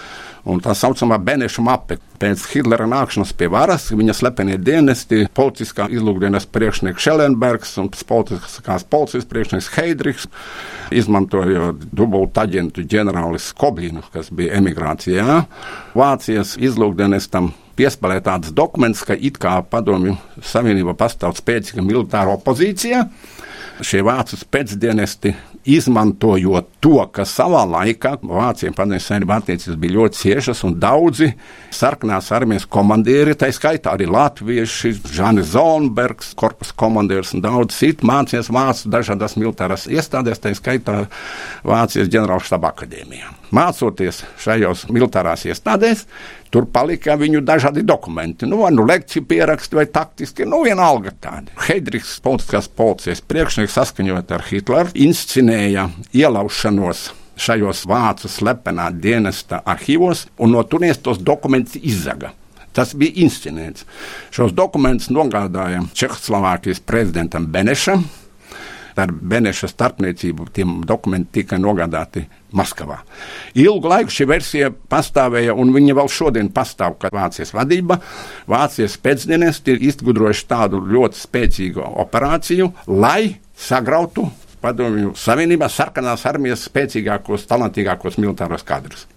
un 0.48 0.60
tā 0.62 0.74
saucamā 0.76 1.18
Beneša 1.22 1.62
mape. 1.64 1.98
Pēc 2.22 2.44
Hitlera 2.52 2.86
nākšanas 2.86 3.32
pie 3.34 3.48
varas 3.50 3.88
viņa 3.90 4.14
slepenie 4.14 4.58
dienesti, 4.62 5.24
policiskā 5.34 5.88
izlūkdienas 5.90 6.46
priekšnieks 6.54 7.02
Šelenbergs 7.02 7.74
un 7.82 7.90
politiskās 7.90 8.86
policijas 8.86 9.26
priekšnieks 9.30 9.70
Heidrichs, 9.74 10.28
izmantojot 10.94 11.82
dubultu 11.90 12.44
aģentu 12.44 12.86
ģenerālis 12.86 13.50
Koblinu, 13.58 14.04
kas 14.14 14.30
bija 14.30 14.60
emigrācijā. 14.60 15.40
Vācijas 15.98 16.54
izlūkdienestam 16.62 17.50
piespēlē 17.78 18.20
tāds 18.22 18.52
dokuments, 18.54 19.02
ka 19.06 19.16
it 19.18 19.40
kā 19.42 19.58
padomju 19.66 20.14
savienība 20.46 20.94
pastāv 20.98 21.34
spēcīga 21.38 21.82
militāra 21.84 22.36
opozīcija. 22.36 23.06
Šie 23.82 24.02
vācu 24.06 24.36
pēcdienesti 24.52 25.32
izmantojot 25.64 26.68
to, 26.82 26.98
ka 27.14 27.26
savā 27.28 27.62
laikā 27.68 28.16
Vācijai 28.22 28.72
padomju 28.76 29.02
savienībā 29.02 29.38
attiecības 29.40 29.78
bija 29.82 29.96
ļoti 29.96 30.20
ciešas 30.22 30.62
un 30.66 30.78
daudzi 30.82 31.30
sarkanās 31.74 32.30
armijas 32.34 32.66
komandieri, 32.66 33.36
tā 33.38 33.50
skaitā 33.54 33.94
arī 33.94 34.08
latvieši, 34.10 34.94
Žanis 35.14 35.52
Zonbergs, 35.54 36.32
korpusa 36.38 36.74
komandieris 36.78 37.34
un 37.36 37.44
daudz 37.44 37.78
citu 37.78 38.08
mācījās 38.10 38.50
vācu 38.52 38.90
dažādās 38.92 39.38
militārās 39.38 39.86
iestādēs, 39.90 40.42
tā 40.42 40.54
skaitā 40.58 41.04
Vācijas 41.66 42.10
ģenerālštaba 42.12 42.74
akadēmijā. 42.74 43.41
Mācoties 43.52 44.22
šajos 44.40 44.86
militārās 44.92 45.44
iestādēs, 45.48 46.06
Tur 46.52 46.66
palika 46.68 47.14
viņu 47.16 47.40
dažādi 47.48 47.80
dokumenti, 47.88 48.44
nu, 48.44 48.58
nu 48.76 48.84
lekciju 48.84 49.24
pieraksti 49.24 49.78
vai 49.78 49.86
taktiski, 49.88 50.44
nu, 50.44 50.58
vienalga 50.66 51.14
tādi. 51.16 51.54
Heidrichs, 51.64 52.18
politiskās 52.20 52.68
policijas 52.68 53.22
priekšnieks, 53.24 53.72
saskaņot 53.72 54.34
ar 54.36 54.44
Hitleru, 54.50 54.92
inscenēja 55.06 55.86
ielaušanos 56.12 57.06
šajos 57.40 57.86
vācu 57.88 58.28
slepenā 58.28 58.90
dienesta 58.92 59.62
arhīvos, 59.64 60.26
un 60.36 60.52
no 60.52 60.60
turienes 60.68 61.00
tos 61.00 61.22
dokumentus 61.24 61.80
izzaga. 61.80 62.34
Tas 62.76 62.92
bija 62.96 63.24
inscenēts. 63.24 63.88
Šos 64.32 64.52
dokumentus 64.56 65.08
nogādāja 65.12 65.80
Čehoslovākijas 65.96 66.84
prezidentam 66.84 67.48
Benešam, 67.52 68.04
ar 68.96 69.12
Beneša 69.12 69.70
starpniecību 69.72 70.48
tiem 70.54 70.80
dokumenti 70.88 71.40
tika 71.40 71.58
nogādāti 71.60 72.24
Maskavā. 72.52 72.98
Ilgu 73.56 73.88
laiku 73.88 74.12
šī 74.12 74.26
versija 74.28 74.68
pastāvēja, 74.72 75.54
un 75.56 75.72
viņa 75.72 75.96
vēl 75.96 76.10
šodien 76.12 76.50
pastāv, 76.52 76.98
ka 77.00 77.12
Vācijas 77.14 77.54
vadība, 77.56 78.00
Vācijas 78.50 78.98
pēcdienesti 79.00 79.76
ir 79.76 79.86
izgudrojuši 79.88 80.46
tādu 80.50 80.82
ļoti 80.92 81.22
spēcīgu 81.22 81.88
operāciju, 82.04 82.72
lai 82.92 83.38
sagrautu 83.56 84.28
Padomju 84.62 85.16
Savienībā 85.18 85.66
sarkanās 85.72 86.22
armijas 86.30 86.68
spēcīgākos, 86.68 87.48
talantīgākos 87.50 88.20
militāros 88.22 88.62
kadrus 88.66 89.08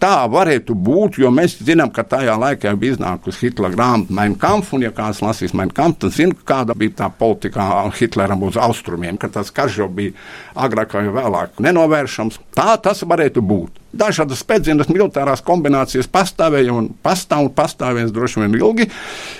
tā 0.00 0.14
varētu 0.30 0.74
būt, 0.74 1.18
jo 1.20 1.30
mēs 1.34 1.58
zinām, 1.64 1.90
ka 1.94 2.04
tajā 2.08 2.34
laikā 2.40 2.72
bija 2.80 2.96
iznākusi 2.96 3.46
Hitlera 3.46 3.74
grāmata 3.74 4.16
Mein 4.16 4.36
Kampf, 4.40 4.72
un, 4.76 4.84
ja 4.86 4.92
kāds 4.96 5.20
lasīs 5.24 5.54
Mein 5.56 5.72
Kampf, 5.74 6.00
tad 6.04 6.16
zina, 6.16 6.36
kāda 6.46 6.76
bija 6.78 6.96
tā 7.02 7.10
politika 7.12 7.66
Hitleram 7.98 8.42
uz 8.48 8.58
austrumiem, 8.60 9.18
ka 9.20 9.30
tas 9.32 9.52
karš 9.54 9.82
jau 9.82 9.88
bija 9.92 10.16
agrāk 10.58 10.96
vai 10.96 11.06
vēlāk 11.12 11.60
nenovēršams. 11.62 12.40
Tā 12.56 12.74
tas 12.82 13.04
varētu 13.06 13.44
būt. 13.44 13.78
Dažādas 14.00 14.42
spēcīgas 14.44 14.90
militārās 14.92 15.42
kombinācijas 15.44 16.08
pastāvēja 16.10 16.74
un 16.76 16.92
pastāv 17.02 17.48
un 17.48 17.54
pastāvēs 17.54 18.12
droši 18.14 18.44
vien 18.44 18.58
ilgi, 18.60 18.90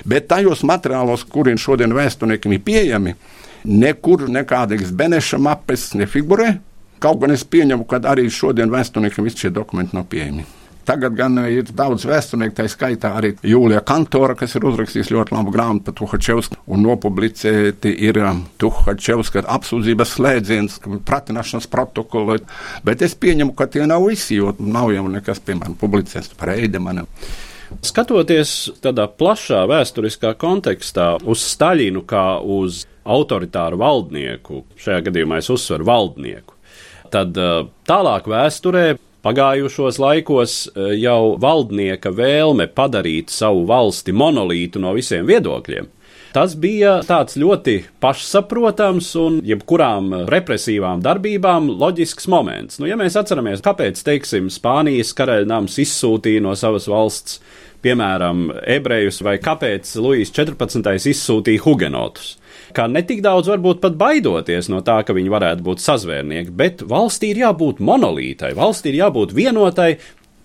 bet 0.08 0.26
tajos 0.30 0.64
materiālos, 0.66 1.24
kuriem 1.24 1.60
šodien 1.60 1.94
vēsturniekiem 1.94 2.56
ir 2.56 2.64
pieejami, 2.66 3.14
nekur 3.64 4.26
nekādas 4.28 4.90
Beneša 4.96 5.38
mapes 5.38 5.92
nefigurē. 5.94 6.56
Kaut 7.00 7.20
gan 7.22 7.32
es 7.32 7.46
pieņemu, 7.48 7.86
ka 7.88 8.02
arī 8.10 8.28
šodien 8.28 8.72
vēsturniekiem 8.72 9.24
visi 9.24 9.46
šie 9.46 9.54
dokumenti 9.56 9.96
nav 9.96 10.08
pieejami. 10.12 10.44
Tagad 10.90 11.14
gan 11.14 11.36
ir 11.46 11.68
daudz 11.76 12.06
vēsturnieku, 12.08 12.54
tā 12.56 12.64
skaitā 12.68 13.12
arī 13.14 13.30
Jūlija 13.46 13.82
Kantora, 13.86 14.34
kas 14.36 14.56
ir 14.56 14.64
uzrakstījis 14.66 15.12
ļoti 15.12 15.36
labu 15.36 15.52
grāmatu 15.54 15.86
par 15.86 15.96
Tuhačevsku, 16.00 16.58
un 16.72 16.82
nopublicēti 16.82 17.92
ir 18.08 18.18
um, 18.24 18.40
Tuhačevska 18.58 19.44
apsūdzības 19.54 20.14
slēdziens, 20.16 20.78
pratināšanas 21.06 21.68
protokoli, 21.70 22.40
bet 22.84 23.04
es 23.06 23.14
pieņemu, 23.14 23.54
ka 23.56 23.68
tie 23.70 23.86
nav 23.86 24.08
visi, 24.08 24.40
jo 24.40 24.54
nav 24.58 24.90
jau 24.96 25.06
nekas, 25.12 25.42
piemēram, 25.46 25.76
publicēts 25.80 26.34
par 26.40 26.56
Eidemanu. 26.56 27.06
Skatoties 27.86 28.54
tādā 28.82 29.06
plašā 29.06 29.62
vēsturiskā 29.70 30.32
kontekstā 30.40 31.12
uz 31.22 31.44
Staļinu 31.52 32.02
kā 32.08 32.40
uz 32.42 32.82
autoritāru 33.06 33.78
valdnieku, 33.80 34.64
šajā 34.80 35.04
gadījumā 35.06 35.38
es 35.38 35.52
uzsveru 35.54 35.86
valdnieku, 35.86 36.56
Tad 37.10 37.38
eh, 37.38 37.62
tālāk 37.90 38.28
vēsturē 38.30 38.84
pagājušos 39.24 39.98
laikos 40.00 40.58
eh, 40.70 40.92
jau 41.02 41.36
valdnieka 41.40 42.12
vēlme 42.14 42.70
padarīt 42.74 43.32
savu 43.34 43.66
valsti 43.68 44.14
monolītu 44.16 44.82
no 44.82 44.94
visiem 44.96 45.26
viedokļiem. 45.28 45.90
Tas 46.30 46.52
bija 46.54 47.00
tāds 47.02 47.34
ļoti 47.42 47.72
pašsaprotams 47.98 49.08
un 49.18 49.40
jebkurām 49.42 50.12
represīvām 50.30 51.02
darbībām 51.02 51.66
loģisks 51.80 52.28
moments. 52.30 52.78
Nu, 52.78 52.86
ja 52.86 52.94
mēs 52.98 53.18
atceramies, 53.18 53.64
kāpēc, 53.64 53.98
teiksim, 54.06 54.46
Spānijas 54.54 55.10
karaļnams 55.18 55.80
izsūtīja 55.82 56.44
no 56.44 56.54
savas 56.54 56.86
valsts, 56.90 57.40
piemēram, 57.82 58.46
ebrejus, 58.62 59.18
vai 59.26 59.40
kāpēc 59.42 59.90
Luīs 59.98 60.30
14. 60.36 60.94
izsūtīja 61.10 61.64
hugenotus 61.66 62.36
kā 62.76 62.86
ne 62.90 63.02
tik 63.06 63.22
daudz 63.24 63.50
varbūt 63.50 63.82
pat 63.82 63.96
baidoties 64.00 64.70
no 64.72 64.82
tā, 64.86 65.00
ka 65.06 65.16
viņi 65.16 65.32
varētu 65.32 65.66
būt 65.66 65.84
sazvērnieki, 65.84 66.54
bet 66.56 66.84
valstī 66.88 67.34
ir 67.34 67.44
jābūt 67.44 67.82
monolītai, 67.84 68.54
valstī 68.58 68.94
ir 68.94 69.02
jābūt 69.04 69.36
vienotai. 69.36 69.92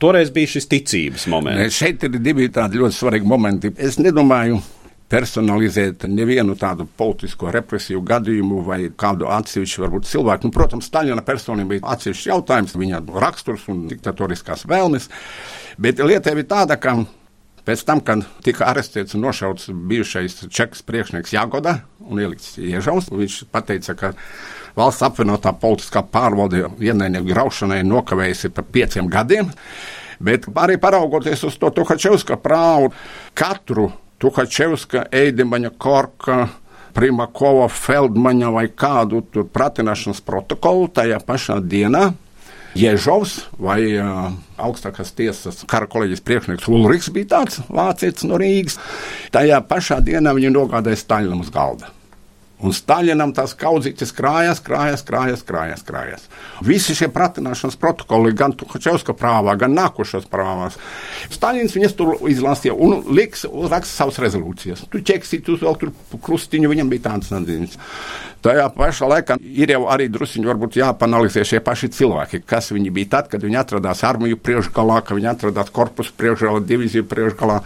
Toreiz 0.02 0.28
bija 0.36 0.52
šis 0.52 0.66
ticības 0.68 1.24
moments. 1.32 1.78
Šeit 1.78 2.04
ir 2.04 2.18
divi 2.20 2.50
tādi 2.52 2.82
ļoti 2.82 2.98
svarīgi 2.98 3.30
momenti. 3.32 3.72
Es 3.80 3.96
nedomāju, 3.96 4.58
personalizēt 5.12 6.08
nevienu 6.10 6.56
tādu 6.58 6.88
politisko 6.98 7.52
represiju 7.54 8.02
gadījumu 8.06 8.62
vai 8.66 8.80
kādu 8.98 9.30
atsevišķu 9.32 9.84
varbūt, 9.86 10.08
cilvēku. 10.10 10.48
Nu, 10.48 10.56
protams, 10.56 10.90
Staļina 10.90 11.24
personība 11.26 11.76
bija 11.76 11.94
atsevišķs 11.94 12.30
jautājums, 12.32 12.76
viņa 12.80 13.04
raksturs 13.24 13.68
un 13.72 13.86
diktatoriskās 13.92 14.66
vēlmes, 14.70 15.08
bet 15.82 16.02
lieta 16.02 16.34
ir 16.34 16.44
tāda, 16.50 16.80
ka 16.82 16.98
Pēc 17.66 17.82
tam, 17.88 18.02
kad 18.06 18.22
tika 18.46 18.68
arestēts 18.70 19.16
un 19.18 19.24
nošauts 19.26 19.72
bijušais 19.90 20.44
čekas 20.54 20.84
priekšnieks 20.86 21.34
Jāgoda 21.34 21.80
un 22.06 22.22
ielikts 22.22 22.60
iežaus, 22.62 23.10
viņš 23.10 23.40
teica, 23.66 23.96
ka 23.98 24.12
valsts 24.78 25.06
apvienotā 25.08 25.54
politiskā 25.58 26.04
pārvalde 26.06 26.68
ienaidnieku 26.84 27.32
graušanai 27.32 27.82
nokavējusi 27.88 28.52
par 28.54 28.68
pieciem 28.70 29.10
gadiem. 29.10 29.50
Bet 30.22 30.46
arī 30.62 30.78
paraugoties 30.80 31.42
uz 31.48 31.58
to 31.60 31.72
Tuhačevska 31.74 32.38
prāvu, 32.40 32.94
katru 33.34 33.90
Tuhačevska, 34.22 35.08
Eidimaņa, 35.12 35.74
Korka, 35.82 36.46
Primakova, 36.96 37.66
Feldmaņa 37.68 38.52
vai 38.56 38.70
kādu 38.72 39.26
tur 39.34 39.50
pratināšanas 39.52 40.22
protokolu 40.24 40.88
tajā 40.96 41.18
pašā 41.26 41.58
dienā 41.60 42.12
Ježovs 42.76 43.38
vai 43.56 43.80
uh, 43.96 44.34
augstākās 44.60 45.14
tiesas 45.16 45.62
kara 45.70 45.88
kolēģis 45.92 46.24
priekšnieks 46.28 46.68
Ulrichs 46.68 47.12
bija 47.16 47.32
tāds 47.38 47.62
vācietis 47.72 48.28
no 48.28 48.40
Rīgas. 48.42 48.80
Tajā 49.32 49.62
pašā 49.70 50.02
dienā 50.04 50.36
viņi 50.36 50.52
nogādāja 50.52 51.00
Staļinam 51.00 51.46
uz 51.46 51.54
galda. 51.56 51.92
Un 52.64 52.72
Staļinam 52.72 53.34
tās 53.36 53.52
kaudzītes 53.60 54.14
krājas, 54.16 54.62
krājas, 54.64 55.02
krājas, 55.04 55.42
krājas, 55.44 55.82
krājas. 55.84 56.28
Visi 56.64 56.96
šie 56.96 57.10
pratināšanas 57.12 57.76
protokoli, 57.80 58.32
gan 58.38 58.54
Tuhačevska 58.56 59.12
prāvā, 59.20 59.58
gan 59.60 59.76
nākošās 59.76 60.30
prāvās, 60.32 60.78
Staļins 61.36 61.76
viņas 61.76 61.98
tur 62.00 62.14
izlasīja 62.32 62.76
un 62.80 63.02
liks 63.12 63.44
raksta 63.44 63.92
savas 63.92 64.22
rezolūcijas. 64.24 64.86
Tu 64.92 65.04
ķeksi, 65.04 65.42
tu 65.44 65.58
vēl 65.60 65.76
tur 65.82 65.92
krustiņu, 66.16 66.72
viņam 66.72 66.94
bija 66.94 67.10
tāds 67.10 67.34
nedziņas. 67.36 67.76
Tajā 68.46 68.70
pašā 68.76 69.10
laikā 69.10 69.40
ir 69.42 69.74
jau 69.74 69.82
arī 69.90 70.06
druskuļi, 70.14 70.48
varbūt 70.52 70.78
jāpanalizē 70.78 71.42
šie 71.50 71.60
paši 71.66 71.90
cilvēki, 71.98 72.44
kas 72.46 72.70
viņi 72.76 72.94
bija 72.94 73.12
tad, 73.18 73.32
kad 73.32 73.44
viņi 73.44 73.58
atradās 73.58 74.04
armiju 74.06 74.38
priekšgalā, 74.38 75.02
kad 75.02 75.18
viņi 75.18 75.32
atradās 75.34 75.74
korpusu 75.74 76.14
priekšgalā, 76.16 76.62
divīziju 76.70 77.10
priekšgalā, 77.10 77.58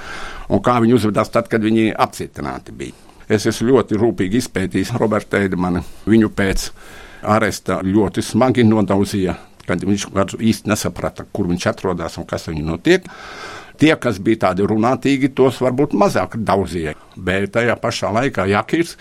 un 0.49 0.63
kā 0.63 0.79
viņi 0.79 0.97
uzvedās 0.97 1.35
tad, 1.35 1.51
kad 1.51 1.67
viņi 1.67 1.91
apcietināti 1.93 2.75
bija. 2.79 3.08
Es 3.29 3.45
esmu 3.49 3.69
ļoti 3.73 3.99
rūpīgi 4.01 4.41
izpētījis 4.41 4.95
Robertu 4.97 5.37
Eidemanu. 5.37 5.83
Viņu 6.09 6.31
pēc 6.33 6.69
aresta 7.29 7.79
ļoti 7.85 8.23
smagi 8.25 8.65
nodauzīja, 8.65 9.35
kad 9.67 9.85
viņš 9.85 10.07
īsti 10.39 10.71
nesaprata, 10.71 11.27
kur 11.31 11.49
viņš 11.51 11.67
atrodas 11.69 12.17
un 12.17 12.25
kas 12.29 12.49
viņam 12.49 12.71
notiek. 12.73 13.05
Tie, 13.79 13.93
kas 13.95 14.17
bija 14.19 14.47
tādi 14.49 14.65
runātīgi, 14.67 15.29
tos 15.31 15.61
varbūt 15.63 15.93
mazāk 15.95 16.39
daudzīja. 16.43 16.97
Bet 17.15 17.53
tajā 17.55 17.77
pašā 17.79 18.09
laikā 18.17 18.49
Jakirs 18.49 18.97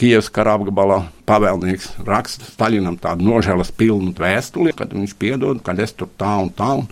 Kievas 0.00 0.30
kara 0.32 0.54
apgabala 0.56 1.02
pavēlnieks 1.28 1.90
raksta 2.06 2.46
Staļinam 2.48 2.94
tādu 3.02 3.26
nožēlas 3.26 3.68
pilnu 3.76 4.14
vēstuli, 4.16 4.72
kad 4.76 4.94
viņš 4.96 5.12
piedod, 5.20 5.60
kad 5.66 5.82
es 5.82 5.92
tur 5.92 6.08
tā 6.20 6.30
un 6.40 6.48
tā. 6.56 6.70
Un, 6.80 6.86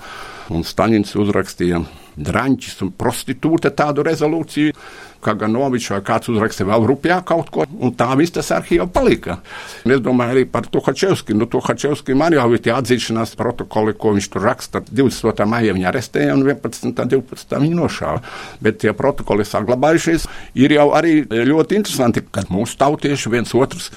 un 0.53 0.67
Staļins 0.67 1.15
uzrakstīja 1.17 1.81
drāņķis 2.19 2.83
un 2.87 2.95
prostitūte 2.99 3.73
tādu 3.77 4.05
rezolūciju. 4.07 4.75
Kaganovičs 5.19 5.91
vai 5.91 5.99
kāds 6.07 6.31
uzrakstīja 6.31 6.69
vēl 6.69 6.85
rupjā 6.87 7.17
kaut 7.27 7.49
ko, 7.51 7.65
un 7.67 7.91
tā 7.99 8.13
viss 8.21 8.37
tas 8.37 8.53
arhīvā 8.55 8.87
palika. 8.95 9.41
Un 9.83 9.97
es 9.97 10.03
domāju 10.05 10.37
arī 10.37 10.45
par 10.47 10.69
Tuhačevski. 10.71 11.35
Nu, 11.35 11.49
Tuhačevski 11.51 12.15
man 12.15 12.37
jau 12.37 12.47
ir 12.55 12.63
tie 12.63 12.71
atzīšanās 12.77 13.35
protokoli, 13.41 13.97
ko 13.99 14.15
viņš 14.15 14.31
tur 14.31 14.47
raksta. 14.47 14.85
20. 14.87 15.43
maijā 15.51 15.75
viņa 15.75 15.91
arestēja 15.91 16.39
un 16.39 16.47
11. 16.47 16.87
un 16.87 17.13
12. 17.19 17.59
viņa 17.65 17.81
nošāva. 17.81 18.23
Bet 18.63 18.79
tie 18.85 18.95
protokoli 18.95 19.47
saglabājušies. 19.49 20.29
Ir 20.63 20.79
jau 20.79 20.93
arī 20.95 21.25
ļoti 21.27 21.83
interesanti, 21.83 22.23
ka 22.23 22.47
mūsu 22.53 22.79
tautieši 22.79 23.35
viens 23.35 23.59
otrs 23.59 23.91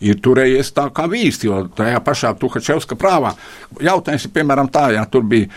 ir 0.00 0.20
turējies 0.22 0.72
tā 0.76 0.88
kā 0.94 1.06
vīrs, 1.10 1.40
jo 1.44 1.62
tajā 1.76 2.00
pašā 2.04 2.32
Tuhačevska 2.40 2.98
prāvā 3.00 3.34
jautājums 3.82 4.26
ir 4.26 4.34
piemēram 4.36 4.70
tā, 4.72 4.88
ja 4.96 5.04
tur 5.10 5.26
bija 5.28 5.50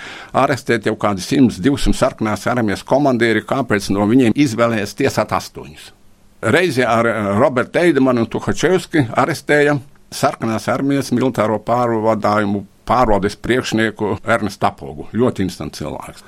arestēti 0.43 0.89
jau 0.89 0.95
kādi 0.99 1.23
100, 1.23 1.61
200 1.63 1.95
sarkanās 1.97 2.47
armijas 2.49 2.83
komandieri, 2.87 3.45
kāpēc 3.47 3.91
no 3.95 4.07
viņiem 4.09 4.35
izvēlējies 4.35 4.97
tiesāt 4.99 5.33
astoņus. 5.35 5.93
Reizi 6.41 6.85
ar 6.87 7.07
eh, 7.07 7.31
Robertu 7.39 7.81
Eidemanu 7.81 8.23
un 8.23 8.29
Tuhačevski 8.31 9.09
arestēja 9.19 9.79
sarkanās 10.11 10.69
armijas 10.71 11.11
militāro 11.11 11.59
pārvadājumu 11.65 12.63
pārvaldes 12.89 13.35
priekšnieku 13.37 14.15
Ernestu 14.25 14.69
Apogu. 14.69 15.09
Ļoti 15.13 15.45
instants 15.45 15.81
cilvēks. 15.81 16.23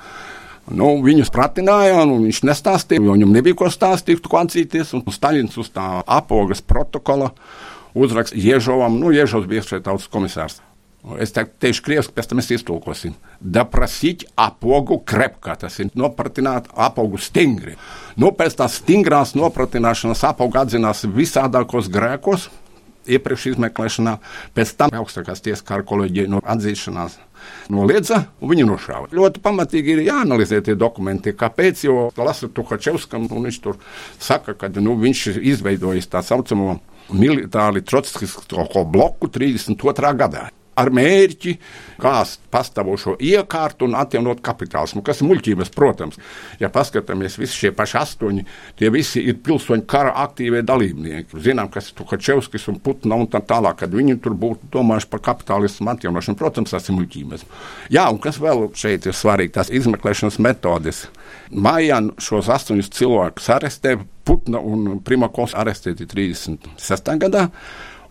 Nu, 0.70 0.92
viņus 1.02 1.32
pratināja, 1.34 2.04
un 2.04 2.28
viņš 2.28 2.44
nestāstīja, 2.46 3.02
jo 3.02 3.16
viņam 3.16 3.32
nebija 3.34 3.58
ko 3.58 3.70
stāstīt, 3.72 4.22
ko 4.22 4.38
atzīties. 4.44 4.92
Staļins 5.10 5.58
uz 5.58 5.72
tā 5.74 5.86
apogas 6.06 6.62
protokola 6.62 7.32
uzraksts 7.94 8.36
Ježovam, 8.36 8.98
nu, 9.00 9.12
Ježovs 9.14 9.48
bija 9.50 9.62
iekšējais 9.62 9.86
tautas 9.86 10.10
komisārs. 10.12 10.60
Es 11.18 11.32
teikšu, 11.34 11.82
krieviski, 11.82 12.14
pēc 12.14 12.28
tam 12.30 12.38
mēs 12.38 12.52
iztulkosim. 12.54 13.16
Daprasīt 13.42 14.22
apogu 14.38 15.00
krepkā, 15.02 15.56
tas 15.58 15.80
ir 15.82 15.90
nopratināt 15.98 16.68
apogu 16.78 17.18
stingri. 17.18 17.74
Nu, 18.14 18.30
pēc 18.38 18.54
tās 18.60 18.78
stingrās 18.78 19.34
nopratināšanas 19.34 20.22
apogu 20.30 20.60
atzinās 20.62 21.02
visādākos 21.10 21.90
grēkos, 21.90 22.46
iepriekš 23.10 23.48
izmeklēšanā, 23.52 24.14
pēc 24.54 24.76
tam 24.78 24.94
augstākās 25.00 25.42
tiesas 25.42 25.64
kara 25.66 25.82
kolēģija 25.86 26.30
no 26.30 26.38
atzīšanās 26.54 27.18
noliedza 27.74 28.20
un 28.38 28.52
viņu 28.52 28.68
nošāva. 28.68 29.10
Ļoti 29.10 29.42
pamatīgi 29.42 29.96
ir 29.96 30.04
jāanalizē 30.06 30.60
tie 30.62 30.76
dokumenti, 30.78 31.34
kāpēc, 31.34 31.82
jo 31.88 31.96
lasu 32.14 32.46
Tuhačevskam, 32.54 33.26
un 33.26 33.48
viņš 33.48 33.60
tur 33.64 33.80
saka, 34.22 34.54
ka 34.54 34.70
nu, 34.78 34.94
viņš 35.02 35.26
ir 35.32 35.42
izveidojis 35.56 36.10
tā 36.12 36.22
saucamo 36.22 36.78
militāri 37.10 37.82
trotskisko 37.82 38.86
bloku 38.92 39.30
32. 39.32 40.16
gadā 40.18 40.48
ar 40.78 40.88
mērķi 40.94 41.54
gāzt 42.00 42.40
pastāvošo 42.52 43.14
iekārtu 43.22 43.86
un 43.86 43.96
atjaunot 43.98 44.40
kapitālismu, 44.44 45.02
kas 45.04 45.20
ir 45.20 45.28
muļķības, 45.28 45.70
protams. 45.74 46.18
Ja 46.60 46.70
paskatāmies, 46.72 47.36
visi 47.40 47.58
šie 47.64 47.72
paši 47.76 47.98
astoņi, 48.00 48.44
tie 48.80 48.90
visi 48.94 49.22
ir 49.28 49.38
pilsoņu 49.44 49.86
kara 49.88 50.14
aktīvie 50.24 50.64
dalībnieki. 50.66 51.40
Zinām, 51.44 51.70
kas 51.72 51.90
ir 51.90 51.98
Tuhačevskis 52.00 52.68
un 52.72 52.80
Putna 52.82 53.20
un 53.20 53.28
tā 53.30 53.42
tālāk, 53.44 53.82
kad 53.82 53.94
viņi 53.94 54.18
tur 54.24 54.36
būtu 54.38 54.72
domājuši 54.72 55.10
par 55.12 55.24
kapitālismu 55.30 55.92
atjaunošanu. 55.92 56.40
Protams, 56.40 56.72
tas 56.74 56.88
ir 56.88 56.98
muļķības. 56.98 57.46
Jā, 57.92 58.08
un 58.12 58.20
kas 58.22 58.40
vēl 58.42 58.70
šeit 58.78 59.08
ir 59.08 59.16
svarīgi, 59.16 59.56
tās 59.58 59.72
izmeklēšanas 59.72 60.40
metodes. 60.42 61.06
Mājā 61.52 61.98
šos 62.22 62.48
astoņus 62.52 62.88
cilvēkus 62.96 63.50
arestē 63.52 63.96
Putna 64.24 64.60
un 64.62 65.02
Primakovs 65.04 65.52
arestēti 65.58 66.06
36. 66.08 67.12
gadā. 67.20 67.48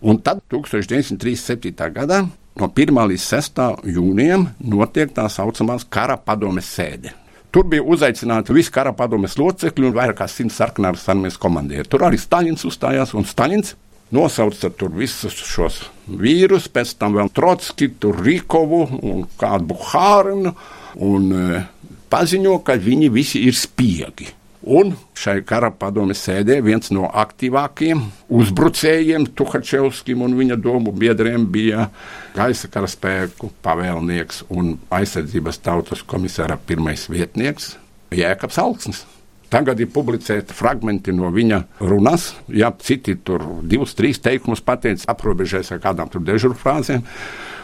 Un 0.02 0.18
tad 0.22 0.42
1937. 0.50 1.74
gadā 1.94 2.22
no 2.58 2.68
1. 2.68 3.02
līdz 3.12 3.24
6. 3.24 3.60
jūnijam 3.96 4.48
notiek 4.60 5.10
tā 5.14 5.28
saucamās 5.30 5.86
kara 5.90 6.18
padomes 6.18 6.70
sēde. 6.70 7.14
Tur 7.52 7.66
bija 7.68 7.84
uzaicināti 7.84 8.54
visi 8.56 8.72
kara 8.72 8.94
padomes 8.96 9.34
locekļi 9.36 9.90
un 9.90 9.96
vairāk 9.96 10.22
kā 10.22 10.28
simts 10.30 10.56
sarkanās 10.56 11.04
armijas 11.12 11.36
komandieri. 11.40 11.84
Tur 11.88 12.06
arī 12.06 12.20
Staļins 12.20 12.64
uzstājās, 12.64 13.12
un 13.12 13.26
Staļins 13.28 13.74
nosauca 14.12 14.70
tur 14.76 14.94
visus 14.96 15.36
šos 15.36 15.82
vīrus, 16.06 16.70
pēc 16.72 16.94
tam 17.00 17.18
vēl 17.18 17.28
Trotski, 17.34 17.90
Rīkovu 18.02 18.80
un 19.02 19.26
kādu 19.40 19.68
Buhārinu, 19.72 20.54
un 21.04 21.28
e, 21.36 21.62
paziņo, 22.12 22.60
ka 22.66 22.76
viņi 22.76 23.10
visi 23.12 23.42
ir 23.48 23.56
spiegi. 23.56 24.28
Un 24.62 24.92
šai 25.18 25.40
kara 25.42 25.72
padomes 25.74 26.20
sēdē 26.22 26.60
viens 26.62 26.92
no 26.94 27.08
aktīvākajiem 27.08 28.02
uzbrucējiem 28.30 29.24
Tuhačevskim 29.34 30.22
un 30.22 30.36
viņa 30.38 30.58
domu 30.62 30.92
biedriem 30.94 31.48
bija 31.50 31.88
gaisa 32.36 32.70
karaspēku 32.70 33.50
pavēlnieks 33.64 34.44
un 34.54 34.76
aizsardzības 34.94 35.58
tautas 35.66 36.04
komisāra 36.06 36.60
pirmais 36.66 37.08
vietnieks 37.10 37.72
Jēkabs 38.14 38.60
Alksnis. 38.62 39.02
Tagad 39.52 39.82
ir 39.82 39.90
publicēti 39.92 40.54
fragmenti 40.56 41.12
no 41.12 41.28
viņa 41.34 41.58
runas. 41.82 42.30
Ja 42.48 42.70
citi 42.80 43.18
tur 43.20 43.42
divus, 43.68 43.96
trīs 43.98 44.22
teikumus 44.22 44.62
pateica, 44.64 45.10
aprobežēs 45.12 45.74
ar 45.74 45.82
kādām 45.82 46.08
tur 46.12 46.22
dežuru 46.24 46.56
frāzēm. 46.56 47.02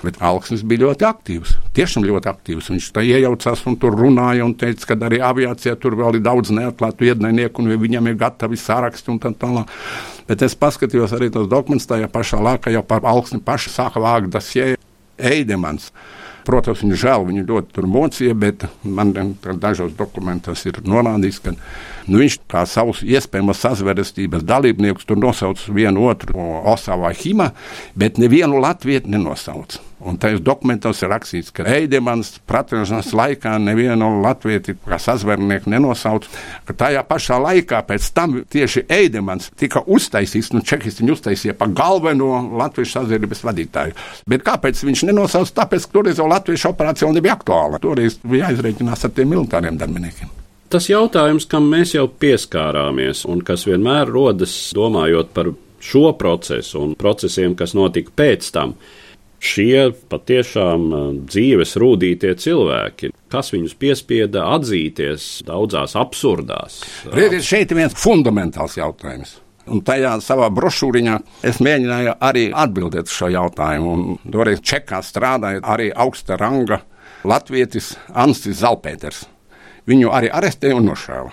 Bet 0.04 0.20
Alksnis 0.22 0.62
bija 0.66 0.86
ļoti 0.86 1.06
aktīvs. 1.08 1.54
Tiešām 1.74 2.04
ļoti 2.06 2.30
aktīvs. 2.30 2.70
Viņš 2.70 2.90
tā 2.94 3.02
iejaucās 3.06 3.64
un 3.66 3.78
tur 3.82 3.96
runāja 3.98 4.46
un 4.46 4.54
teica, 4.58 4.92
ka 4.92 4.98
arī 5.08 5.18
aviācijā 5.24 5.74
tur 5.80 5.96
vēl 5.98 6.20
ir 6.20 6.24
daudz 6.26 6.52
neatklātu 6.54 7.08
ienaidnieku 7.08 7.64
un 7.64 7.74
viņam 7.82 8.10
ir 8.10 8.20
gatavi 8.20 8.60
saraksti 8.60 9.10
un 9.14 9.18
tā 9.22 9.32
tālāk. 9.34 9.72
Bet 10.28 10.44
es 10.46 10.54
paskatījos 10.58 11.16
arī 11.16 11.32
tos 11.34 11.48
dokumentus 11.50 11.88
tajā 11.90 12.10
pašā 12.12 12.38
laikā, 12.44 12.72
jau 12.74 12.84
par 12.86 13.06
Alksni 13.08 13.40
pašu 13.42 13.72
sāka 13.74 14.02
vākt 14.04 14.30
dasie 14.34 14.76
Eidemans. 15.18 15.90
Protams, 16.48 16.80
viņa 16.80 16.96
žēl, 16.96 17.26
viņa 17.28 17.42
ļoti 17.44 17.74
tur 17.76 17.86
mocīja, 17.92 18.34
bet 18.38 18.64
man 18.82 19.12
dažos 19.60 19.92
dokumentos 19.98 20.64
ir 20.64 20.78
norādīts, 20.88 21.42
ka 21.44 21.52
nu, 21.52 22.22
viņš 22.22 22.38
kā 22.48 22.62
savus 22.64 23.02
iespējamos 23.04 23.60
sazvērestības 23.66 24.46
dalībniekus 24.48 25.04
tur 25.08 25.20
nosauc 25.20 25.60
vienu 25.76 26.06
otru 26.08 26.40
Osavā 26.72 27.12
Hima, 27.20 27.50
bet 27.98 28.16
nevienu 28.22 28.62
Latviju 28.64 29.04
nenosauc. 29.12 29.76
Un 29.98 30.14
tajos 30.14 30.44
dokumentos 30.46 31.00
ir 31.02 31.10
rakstīts, 31.10 31.50
ka 31.50 31.64
Eidemans 31.66 32.36
pratināšanas 32.46 33.10
laikā 33.18 33.56
nevienu 33.58 34.12
latvieti 34.22 34.76
kā 34.84 34.94
sazvērnieku 35.02 35.72
nenosauc, 35.72 36.28
ka 36.68 36.76
tajā 36.84 37.02
pašā 37.08 37.40
laikā 37.42 37.80
pēc 37.88 38.06
tam 38.14 38.36
tieši 38.46 38.84
Eidemans 38.94 39.50
tika 39.58 39.82
uztaisīts, 39.82 40.52
nu 40.54 40.62
čekisti 40.62 41.02
viņu 41.02 41.16
uztaisīja 41.18 41.56
par 41.58 41.74
galveno 41.74 42.30
latviešu 42.60 43.00
sazvērības 43.00 43.42
vadītāju. 43.48 43.96
Bet 44.30 44.46
kāpēc 44.46 44.84
viņš 44.86 45.02
nenosauc? 45.10 45.50
Tāpēc, 45.58 45.88
ka 45.88 45.98
toreiz 45.98 46.22
jau 46.22 46.28
latviešu 46.30 46.70
operācija 46.70 47.10
nebija 47.16 47.34
aktuāla. 47.34 47.82
Toreiz 47.82 48.20
bija 48.22 48.52
jāizrēķinās 48.52 49.02
ar 49.08 49.16
tiem 49.16 49.34
militāriem 49.34 49.80
darbiniekiem. 49.82 50.30
Tas 50.68 50.86
jautājums, 50.86 51.48
kam 51.48 51.66
mēs 51.72 51.96
jau 51.96 52.06
pieskārāmies 52.06 53.24
un 53.26 53.42
kas 53.42 53.66
vienmēr 53.66 54.10
rodas 54.12 54.54
domājot 54.76 55.34
par 55.34 55.50
šo 55.80 56.12
procesu 56.20 56.82
un 56.84 56.94
procesiem, 56.98 57.54
kas 57.58 57.72
notika 57.78 58.12
pēc 58.20 58.50
tam, 58.52 58.74
šie 59.38 59.88
patiešām 60.10 60.86
uh, 60.88 61.08
dzīves 61.28 61.76
rūtītie 61.80 62.34
cilvēki, 62.42 63.12
kas 63.32 63.52
viņus 63.54 63.76
piespieda 63.78 64.46
atzīties 64.56 65.28
daudzās 65.48 65.96
absurdās. 65.98 66.80
Redziet, 67.12 67.46
šeit 67.46 67.74
ir 67.74 67.82
viens 67.82 67.98
fundamentāls 67.98 68.78
jautājums. 68.80 69.38
Un 69.68 69.82
tajā 69.84 70.14
savā 70.24 70.48
brošūriņā 70.54 71.16
es 71.46 71.58
mēģināju 71.64 72.14
arī 72.24 72.46
atbildēt 72.56 73.10
uz 73.10 73.16
šo 73.18 73.28
jautājumu. 73.34 73.90
Un 73.92 74.32
toreiz 74.32 74.62
Čekā 74.64 75.02
strādāja 75.04 75.60
arī 75.60 75.90
augsta 75.92 76.38
ranga 76.40 76.80
latvietis 77.28 77.92
Anstis 78.16 78.62
Zalpēters. 78.62 79.26
Viņu 79.88 80.12
arī 80.14 80.30
arestēja 80.32 80.78
un 80.78 80.88
nošāva. 80.88 81.32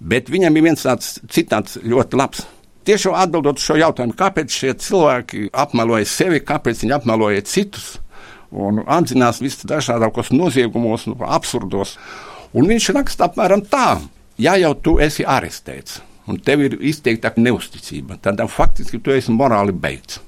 Bet 0.00 0.28
viņam 0.32 0.56
ir 0.56 0.66
viens 0.66 0.84
tāds 0.84 1.18
citāts 1.32 1.78
ļoti 1.80 2.20
labs. 2.20 2.44
Tieši 2.84 3.12
atbildot 3.16 3.60
šo 3.62 3.78
jautājumu, 3.80 4.16
kāpēc 4.18 4.52
šie 4.52 4.72
cilvēki 4.84 5.48
apmeloja 5.56 6.08
sevi, 6.08 6.42
kāpēc 6.44 6.84
viņi 6.84 6.96
apmeloja 6.98 7.44
citus 7.48 7.94
un 8.54 8.82
atzinās 8.86 9.40
visdažādākos 9.42 10.30
noziegumos, 10.34 11.08
nu, 11.10 11.16
absurdos. 11.26 11.96
Un 12.54 12.68
viņš 12.70 12.90
raksta 12.94 13.30
apmēram 13.30 13.64
tā, 13.66 13.98
ja 14.38 14.54
jau 14.60 14.74
tu 14.78 14.98
esi 15.02 15.24
arestēts 15.26 16.02
un 16.26 16.38
tev 16.40 16.62
ir 16.64 16.76
izteikta 16.80 17.34
neusticība, 17.36 18.18
tad 18.22 18.40
faktiski 18.48 19.00
tu 19.02 19.12
esi 19.12 19.32
morāli 19.34 19.74
beigts. 19.76 20.20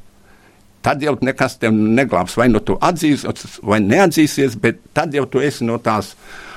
Tad 0.85 1.03
jau 1.03 1.16
nekas 1.25 1.57
tev 1.59 1.75
neglābs, 1.75 2.37
vai 2.38 2.47
nu 2.53 2.61
tu 2.62 2.77
atzīsies, 2.79 3.59
vai 3.66 3.81
neatzīsies, 3.83 4.59
bet 4.62 4.79
tad 4.95 5.14
jau 5.16 5.25
tu 5.27 5.42
esi 5.42 5.66
no 5.66 5.81
tās 5.83 6.12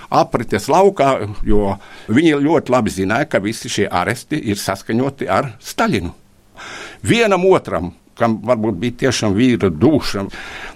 aprites 0.10 0.67
laukā, 0.72 1.13
jo 1.45 1.76
viņi 2.10 2.39
ļoti 2.43 2.74
labi 2.74 2.93
zināja, 2.93 3.30
ka 3.30 3.41
visi 3.43 3.69
šie 3.72 3.88
aresti 3.88 4.39
ir 4.52 4.60
saskaņoti 4.60 5.30
ar 5.30 5.54
Staļinu. 5.63 6.13
Vienam 7.06 7.45
otram, 7.48 7.93
kam 8.19 8.39
varbūt 8.43 8.80
bija 8.82 8.98
tiešām 9.06 9.36
vīra 9.38 9.69
duša, 9.72 10.26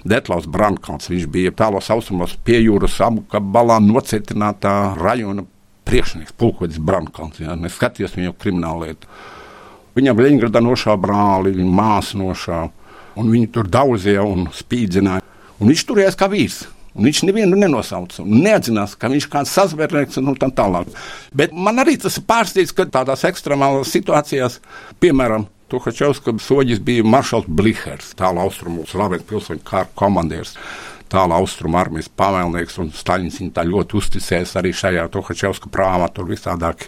Detlaus 0.08 0.48
Brankons, 0.48 1.10
viņš 1.12 1.26
bija 1.32 1.52
tālos 1.64 1.90
austrumos 1.92 2.38
pie 2.46 2.62
jūras 2.64 3.00
apgabalā 3.04 3.80
nocietinātā 3.84 4.76
rajona 5.00 5.46
priekšnieks, 5.88 6.36
pulkvedis 6.40 6.80
Brankons. 6.80 7.42
Ja, 7.44 7.58
es 7.68 7.76
skatījos 7.76 8.16
viņu 8.16 8.38
kriminālu 8.40 8.88
lietu. 8.88 9.10
Viņam 9.98 10.22
Leņģerdā 10.24 10.62
nošāva 10.64 11.02
brāli, 11.04 11.54
viņa 11.58 11.76
māsu 11.78 12.22
nošāva, 12.22 12.72
un 13.20 13.30
viņi 13.30 13.52
tur 13.54 13.68
daudzīja 13.70 14.24
un 14.26 14.48
spīdzināja. 14.56 15.22
Un 15.60 15.70
viņš 15.70 15.84
turējās 15.90 16.18
kā 16.18 16.30
vīrs. 16.32 16.64
Un 16.94 17.08
viņš 17.08 17.24
nevienu 17.26 17.58
nenosauca, 17.58 18.22
neatzinās, 18.22 18.94
ka 19.00 19.10
viņš 19.10 19.26
ir 19.26 19.34
kāds 19.34 19.56
sazvērnieks 19.58 20.20
un 20.22 20.36
tā 20.38 20.52
tālāk. 20.54 20.92
Bet 21.34 21.56
man 21.56 21.82
arī 21.82 21.98
tas 22.02 22.20
ir 22.20 22.28
pārsteigts, 22.30 22.76
ka 22.78 22.86
tādās 22.86 23.26
ekstremālās 23.30 23.94
situācijās, 23.96 24.60
piemēram, 25.02 25.50
Tuhačevska 25.74 26.36
soģis 26.44 26.84
bija 26.86 27.06
maršals 27.08 27.48
Blihers, 27.50 28.12
tālu 28.20 28.44
austrumu 28.44 28.84
slavenais 28.86 29.24
pilsoņu 29.26 29.64
kara 29.66 29.90
komandieris 29.98 30.54
tālu 31.14 31.36
austrumu 31.38 31.78
armijas 31.78 32.10
pavēlnieks, 32.18 32.80
un 32.82 32.90
Staļins 32.96 33.40
viņu 33.42 33.54
tā 33.54 33.66
ļoti 33.68 33.98
uzticējis 34.00 34.56
arī 34.60 34.74
šajā 34.78 35.06
Tuhačevska 35.14 35.70
prāmā. 35.74 36.10
Tur 36.14 36.28
visādāk 36.30 36.88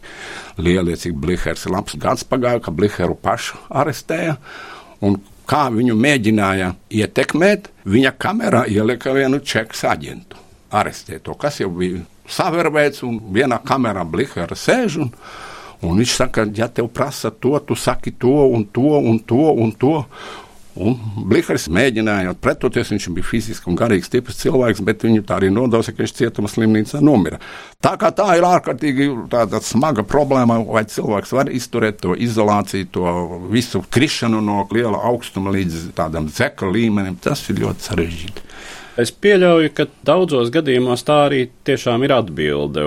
lielie, 0.57 0.97
cik 0.99 1.17
Blihers 1.21 1.67
ir 1.67 1.75
labs 1.75 1.97
gads 2.01 2.25
pagāja, 2.27 2.63
ka 2.65 2.73
Bliheru 2.73 3.17
pašu 3.21 3.59
arestēja. 3.69 4.37
Un 5.05 5.19
kā 5.49 5.65
viņu 5.73 5.95
mēģināja 5.99 6.73
ietekmēt, 6.89 7.69
viņa 7.85 8.13
kamerā 8.21 8.65
ielika 8.71 9.13
vienu 9.15 9.39
čekas 9.39 9.85
aģentu. 9.91 10.41
Arestēt 10.75 11.23
to, 11.25 11.35
kas 11.39 11.61
jau 11.61 11.69
bija 11.71 12.01
savērvēts, 12.29 13.03
un 13.05 13.19
vienā 13.35 13.59
kamerā 13.65 14.05
Blihera 14.09 14.57
sēž. 14.57 14.97
Un, 15.05 15.11
un 15.85 16.01
viņš 16.01 16.15
saka, 16.17 16.47
ja 16.55 16.67
tev 16.67 16.89
prasa 16.93 17.31
to, 17.31 17.53
tu 17.67 17.77
saki 17.77 18.15
to 18.19 18.33
un 18.49 18.65
to 18.73 18.97
un 18.99 19.21
to 19.27 19.51
un 19.53 19.71
to. 19.79 19.95
Blīkers 20.75 21.69
mēģināja 21.71 22.33
pretoties, 22.43 22.89
viņš 22.91 23.07
bija 23.15 23.27
fiziski 23.29 23.69
un 23.71 23.77
garīgi 23.79 24.09
stiprs 24.09 24.41
cilvēks, 24.41 24.83
bet 24.83 25.05
viņu 25.07 25.23
tā 25.27 25.37
arī 25.39 25.47
nodausa, 25.53 25.93
ka 25.95 26.03
viņš 26.03 26.13
cietuma 26.17 26.51
slimnīcā 26.51 26.99
nomira. 27.03 27.39
Tā 27.83 27.93
kā 28.01 28.11
tā 28.15 28.27
ir 28.35 28.47
ārkārtīgi 28.47 29.07
smaga 29.63 30.03
problēma, 30.03 30.59
vai 30.67 30.83
cilvēks 30.91 31.31
var 31.35 31.51
izturēt 31.53 32.01
to 32.03 32.17
izolāciju, 32.19 32.89
to 32.91 33.15
visu 33.53 33.85
krišanu 33.87 34.43
no 34.43 34.65
liela 34.75 34.99
augstuma 35.07 35.53
līdz 35.55 35.93
tādam 35.95 36.27
zeka 36.27 36.67
līmenim, 36.67 37.15
tas 37.23 37.47
ir 37.49 37.63
ļoti 37.63 37.89
sarežģīti. 37.89 38.45
Es 38.99 39.11
pieļauju, 39.11 39.71
ka 39.75 39.89
daudzos 40.07 40.51
gadījumos 40.55 41.01
tā 41.07 41.25
arī 41.25 41.41
tiešām 41.67 42.05
ir 42.07 42.13
atbilde. 42.15 42.83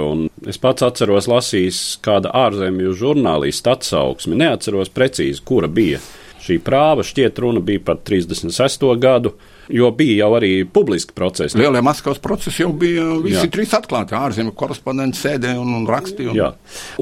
Es 0.49 0.57
pats 0.61 0.85
atceros 0.87 1.29
lasījis 1.29 1.83
kāda 2.05 2.33
ārzemju 2.47 2.95
žurnālista 2.97 3.77
atsauksmi, 3.77 4.39
neatceros 4.41 4.89
precīzi, 4.93 5.45
kura 5.45 5.69
bija 5.69 6.01
šī 6.49 6.59
prāva. 6.65 7.05
Šķiet, 7.07 7.39
runa 7.45 7.63
bija 7.65 7.85
par 7.85 8.03
36. 8.07 8.89
gadu. 9.01 9.37
Jo 9.69 9.91
bija 9.93 10.23
jau 10.23 10.31
arī 10.39 10.65
publiski 10.65 11.13
procesi. 11.13 11.59
Lielie 11.61 11.83
Maskavas 11.85 12.21
procesi 12.25 12.63
jau 12.63 12.71
bija 12.73 13.05
visi 13.21 13.43
Jā. 13.43 13.51
trīs 13.53 13.75
atklāti. 13.77 14.17
Ārzemju 14.17 14.55
korespondenti 14.57 15.21
sēdēja 15.21 15.61
un, 15.61 15.75
un 15.77 15.85
rakstīja. 15.89 16.33
Un... 16.33 16.39
Jā. 16.39 16.49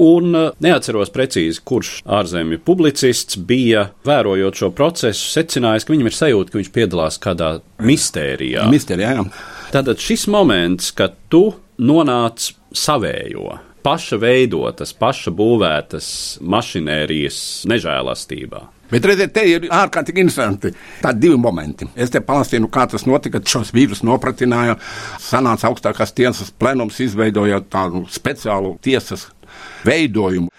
Un 0.03 0.35
uh, 0.35 0.49
neatceros 0.63 1.13
precīzi, 1.15 1.61
kurš 1.63 1.93
ārzemju 2.17 2.59
publicists 2.67 3.39
bija, 3.39 3.85
vērojot 4.07 4.59
šo 4.59 4.71
procesu, 4.75 5.29
secinājis, 5.37 5.87
ka 5.87 5.95
viņam 5.95 6.11
ir 6.11 6.17
sajūta, 6.19 6.51
ka 6.51 6.59
viņš 6.59 6.73
piedalās 6.75 7.21
kādā 7.23 7.53
mistērijā. 7.87 8.67
Mistērijā, 8.73 9.15
jā. 9.15 9.25
Tātad 9.71 10.03
šis 10.03 10.27
moments, 10.31 10.91
kad 10.95 11.15
tu 11.31 11.45
nonāc 11.79 12.51
savējo, 12.75 13.61
paša 13.87 14.19
veidotas, 14.19 14.91
paša 14.97 15.31
būvētas 15.35 16.07
mašinērijas 16.43 17.39
nežēlastībā. 17.71 18.65
Bet 18.91 19.05
redziet, 19.07 19.33
te 19.35 19.43
ir 19.43 19.65
ārkārtīgi 19.73 20.23
interesanti. 20.23 20.71
Tādi 21.03 21.25
divi 21.25 21.37
momenti. 21.41 21.89
Es 21.99 22.11
te 22.13 22.21
palasīju, 22.23 22.69
kā 22.71 22.85
tas 22.87 23.03
notika. 23.09 23.41
Šos 23.43 23.73
vīrus 23.75 24.03
nopratināja. 24.07 24.77
Sanāca 25.23 25.67
augstākās 25.67 26.15
tiesas 26.15 26.53
plenums, 26.55 27.01
izveidojot 27.03 27.67
tādu 27.73 28.05
speciālu 28.11 28.77
tiesas 28.83 29.27
veidojumu. 29.87 30.51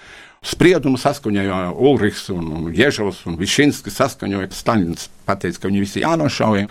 Spriedumu 0.44 1.00
saskaņoja 1.00 1.72
Ulrichs 1.74 2.28
un 2.30 2.68
Ježovs 2.76 3.24
un 3.26 3.38
Višinskis 3.40 3.96
saskaņoja. 3.98 4.50
Staļins 4.54 5.08
pateica, 5.28 5.62
ka 5.62 5.72
viņi 5.72 5.84
visi 5.86 6.04
jānošauja. 6.04 6.68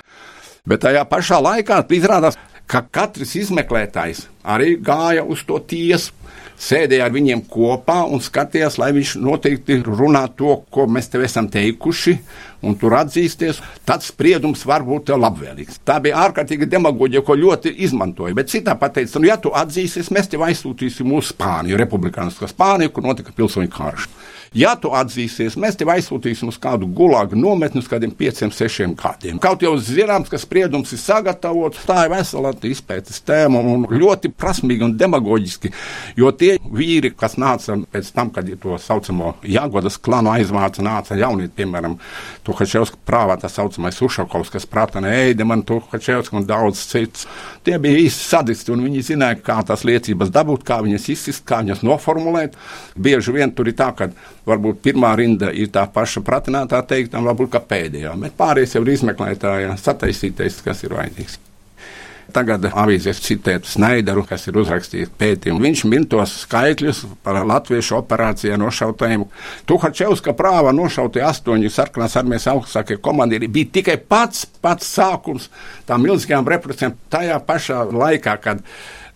Bet 0.67 0.85
tajā 0.85 1.03
pašā 1.09 1.41
laikā 1.41 1.81
izrādās, 1.97 2.37
ka 2.67 2.83
katrs 2.91 3.33
izmeklētājs 3.39 4.25
arī 4.43 4.75
gāja 4.83 5.23
uz 5.23 5.41
to 5.47 5.57
tiesu 5.63 6.13
sēdēja 6.57 7.05
ar 7.05 7.13
viņiem 7.13 7.43
kopā 7.51 8.01
un 8.09 8.21
skatījās, 8.23 8.79
lai 8.81 8.89
viņš 8.95 9.15
noteikti 9.21 9.79
runā 9.85 10.25
to, 10.37 10.55
ko 10.73 10.87
mēs 10.89 11.11
tev 11.13 11.25
esam 11.27 11.49
teikuši, 11.53 12.15
un 12.65 12.77
tur 12.81 12.95
atzīsties, 12.97 13.61
tad 13.85 14.05
spriedums 14.05 14.65
var 14.67 14.85
būt 14.87 15.13
labvēlīgs. 15.13 15.81
Tā 15.85 15.99
bija 16.03 16.23
ārkārtīgi 16.25 16.69
demagoģija, 16.69 17.23
ko 17.25 17.37
ļoti 17.37 17.75
izmantoja. 17.85 18.35
Bet 18.37 18.49
citā 18.53 18.77
pateica, 18.79 19.21
nu, 19.21 19.29
ja 19.29 19.37
tu 19.41 19.53
atzīsies, 19.53 20.09
mēs 20.13 20.31
tev 20.31 20.47
aizsūtīsim 20.47 21.13
uz 21.13 21.31
Spāniju, 21.33 21.77
Republikānisko 21.79 22.49
Spāniju, 22.49 22.95
kur 22.95 23.05
notika 23.05 23.35
pilsoņu 23.37 23.73
karš. 23.73 24.09
Ja 24.57 24.71
tu 24.81 24.89
atzīsies, 24.97 25.53
mēs 25.59 25.75
tevi 25.77 25.91
aizsūtīsim 25.93 26.49
uz 26.49 26.55
kādu 26.57 26.87
gulāgu 26.97 27.37
nometni 27.37 27.77
uz 27.83 27.87
kādiem 27.91 28.09
pieciem, 28.17 28.49
sešiem 28.49 28.95
gadiem. 28.97 29.37
Kaut 29.41 29.61
jau 29.61 29.75
zināms, 29.77 30.31
ka 30.31 30.39
spriedums 30.41 30.95
ir 30.95 31.01
sagatavots, 31.01 31.83
tā 31.85 32.07
ir 32.07 32.13
vesela 32.15 32.55
izpētes 32.65 33.21
tēma 33.27 33.61
un 33.61 33.85
ļoti 33.91 34.31
prasmīgi 34.33 34.87
un 34.87 34.95
demagoģiski. 34.97 35.69
Jo 36.17 36.31
tie 36.33 36.55
vīri, 36.73 37.11
kas 37.13 37.37
nāca 37.37 37.75
pēc 37.93 38.09
tam, 38.15 38.31
kad 38.33 38.49
to 38.63 38.79
saucamo 38.81 39.35
Jāgodas 39.45 39.99
klanu 40.01 40.33
aizvāca, 40.33 40.81
nāca 40.81 41.19
jaunieti, 41.19 41.53
piemēram, 41.59 41.99
Tuhačevska 42.47 42.97
prāvā, 43.05 43.37
tā 43.37 43.51
saucamais 43.53 44.01
Ušakovs, 44.01 44.49
kas 44.55 44.65
prāta 44.65 45.03
neēda 45.05 45.45
man 45.45 45.61
Tuhačevska 45.69 46.39
un 46.39 46.49
daudz 46.49 46.81
cits. 46.89 47.27
Tie 47.67 47.77
bija 47.83 48.01
īsti 48.07 48.25
sadisti 48.31 48.73
un 48.73 48.81
viņi 48.87 49.05
zināja, 49.11 49.37
kā 49.43 49.59
tās 49.69 49.85
liecības 49.85 50.33
dabūt, 50.33 50.65
kā 50.65 50.81
viņas 50.81 51.07
izsist, 51.13 51.45
kā 51.45 51.61
viņas 51.61 51.85
noformulēt. 51.85 52.57
Bieži 52.97 53.37
vien 53.37 53.53
tur 53.53 53.69
ir 53.69 53.77
tā, 53.77 53.91
ka 53.93 54.09
varbūt 54.47 54.79
pirmā 54.85 55.13
rinda 55.19 55.51
ir 55.51 55.71
tā 55.73 55.85
paša 55.93 56.23
pratinātā 56.27 56.81
teiktā, 56.87 57.21
varbūt 57.23 57.51
kā 57.55 57.63
pēdējā, 57.73 58.15
bet 58.23 58.37
pārējais 58.39 58.77
jau 58.77 58.85
ir 58.85 58.95
izmeklētāja 58.95 59.75
sataisītais, 59.81 60.63
kas 60.65 60.85
ir 60.87 60.95
vajadzīgs. 60.97 61.41
Tagad 62.35 62.65
avīzēs 62.67 63.21
citētu 63.23 63.69
Snaideru, 63.71 64.25
kas 64.27 64.49
ir 64.49 64.57
uzrakstījis 64.59 65.13
pētījumu. 65.19 65.61
Viņš 65.63 65.83
min 65.87 66.07
tos 66.11 66.33
skaitļus 66.41 67.05
par 67.23 67.39
latviešu 67.47 67.95
operācijā 68.01 68.57
nošautajiem. 68.59 69.23
Tuhačevska 69.69 70.35
prāva 70.35 70.73
nošautie 70.75 71.23
astoņi 71.23 71.71
sarkanās 71.71 72.17
armijas 72.19 72.49
augstākie 72.51 72.99
komandieri 73.03 73.47
bija 73.47 73.71
tikai 73.79 73.95
pats, 74.11 74.43
pats 74.43 74.91
sākums 74.97 75.47
tām 75.87 76.03
milzīgām 76.03 76.47
represijām 76.51 76.97
tajā 77.13 77.39
pašā 77.47 77.85
laikā, 77.95 78.35
kad 78.43 78.63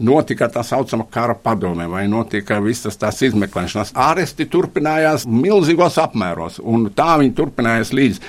notika 0.01 0.49
tā 0.51 0.63
saucamā 0.65 1.05
kara 1.11 1.35
padome, 1.37 1.87
vai 1.89 2.07
notika 2.11 2.59
visas 2.63 2.97
tās 2.99 3.21
izmeklēšanas. 3.27 3.93
Āresti 3.95 4.47
turpinājās 4.51 5.27
milzīgos 5.29 5.99
apmēros, 6.01 6.59
un 6.63 6.89
tā 6.95 7.13
viņi 7.21 7.35
turpinājās 7.37 7.93
līdz 7.95 8.21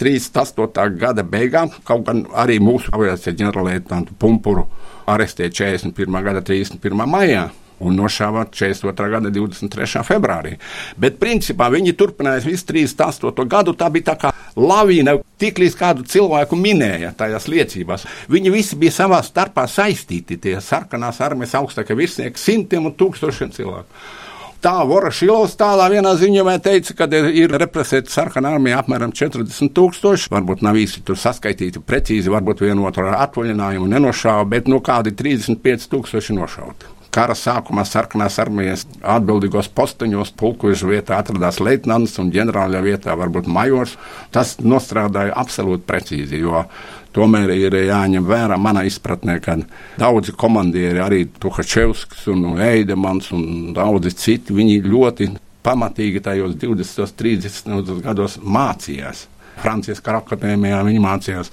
38. 0.00 0.96
gada 1.00 1.24
beigām, 1.26 1.72
kaut 1.84 2.06
gan 2.06 2.24
arī 2.32 2.56
mūsu 2.62 2.92
aviācijas 2.96 3.36
ģenerālietantu 3.36 4.16
Pumpuru 4.18 4.64
arestēja 5.10 5.52
41. 5.52 6.22
gada 6.24 6.44
31. 6.46 7.04
maijā. 7.06 7.50
un 7.80 7.96
nošāva 7.96 8.44
42. 8.52 9.08
gada 9.08 9.30
23. 9.32 10.02
februārī. 10.04 10.58
Bet 11.00 11.16
principā 11.16 11.70
viņi 11.72 11.94
turpināja 11.96 12.44
visu 12.44 12.66
38. 12.68 13.46
gadu. 13.48 13.72
Tā 13.72 13.88
bija 13.88 14.10
tā 14.10 14.16
kā 14.20 14.32
lavīna, 14.56 15.18
tik 15.40 15.60
līdz 15.62 15.76
kādu 15.78 16.06
cilvēku 16.08 16.58
minēja 16.58 17.12
tajās 17.18 17.48
liecībās. 17.50 18.06
Viņi 18.32 18.54
visi 18.54 18.78
bija 18.80 18.96
savā 19.02 19.20
starpā 19.26 19.66
saistīti, 19.70 20.40
tie 20.40 20.56
sarkanās 20.64 21.20
armijas 21.24 21.56
augstākie 21.60 21.96
virsnieki, 21.98 22.40
simtiem 22.40 22.90
un 22.90 22.96
tūkstošiem 22.98 23.54
cilvēku. 23.56 24.02
Tā 24.60 24.74
Vorošilovs 24.84 25.54
tālā 25.56 25.86
vienā 25.88 26.10
ziņojumā 26.20 26.58
teica, 26.60 26.92
ka 26.98 27.06
ir 27.32 27.54
represēta 27.62 28.12
sarkanā 28.12 28.52
armija 28.58 28.82
apmēram 28.82 29.14
40 29.16 29.72
tūkstoši. 29.72 30.28
Varbūt 30.34 30.60
nav 30.66 30.76
īsti 30.76 31.00
tur 31.08 31.16
saskaitīti 31.16 31.80
precīzi, 31.80 32.28
varbūt 32.28 32.60
vienotu 32.66 33.00
ar 33.06 33.22
atvaļinājumu 33.22 33.88
nenošāva, 33.88 34.44
bet 34.52 34.68
nu 34.68 34.82
kādi 34.84 35.16
35 35.16 35.88
tūkstoši 35.94 36.36
nošauti. 36.36 36.99
Kara 37.10 37.34
sākumā 37.34 37.82
sarkanās 37.88 38.36
armijas 38.38 38.84
atbildīgos 39.02 39.66
posteņos 39.74 40.30
pulkuģa 40.38 40.90
vietā 40.90 41.18
atradās 41.18 41.58
leitnants 41.58 42.14
un 42.22 42.30
ģenerāļa 42.30 42.82
vietā 42.84 43.16
varbūt 43.18 43.48
majors. 43.50 43.96
Tas 44.30 44.56
nostrādāja 44.62 45.34
absolūti 45.42 45.88
precīzi, 45.88 46.38
jo 46.44 46.62
tomēr 47.16 47.50
ir 47.56 47.74
jāņem 47.88 48.28
vērā 48.30 48.60
manā 48.62 48.84
izpratnē, 48.86 49.40
ka 49.42 49.58
daudzi 49.98 50.36
komandieri, 50.38 51.02
arī 51.02 51.24
Tuhačevskis 51.42 52.28
un 52.30 52.60
Eidemans 52.62 53.32
un 53.34 53.74
daudzi 53.74 54.14
citi, 54.14 54.54
viņi 54.54 54.78
ļoti 54.86 55.32
pamatīgi 55.66 56.22
tajos 56.24 56.54
20, 56.62 57.18
30 57.18 58.00
gados 58.06 58.38
mācījās. 58.38 59.26
Francijas 59.60 60.02
kara 60.04 60.22
akadēmijā, 60.24 60.82
viņi 60.86 61.02
mācījās 61.04 61.52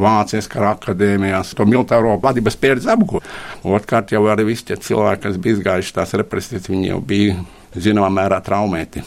Vācijas 0.00 0.48
kara 0.52 0.74
akadēmijās, 0.76 1.54
to 1.56 1.66
militāro 1.68 2.16
vadības 2.22 2.58
pieredzi 2.60 2.92
apgūt. 2.92 3.26
Otrkārt, 3.62 4.14
jau 4.14 4.24
arī 4.32 4.48
visi 4.52 4.70
tie 4.70 4.78
cilvēki, 4.80 5.26
kas 5.26 5.40
bija 5.42 5.58
izgājuši 5.58 5.98
tās 5.98 6.16
represijas, 6.20 6.70
viņi 6.72 6.94
jau 6.94 7.02
bija 7.12 7.36
zināmā 7.76 8.12
mērā 8.22 8.40
traumēti. 8.44 9.04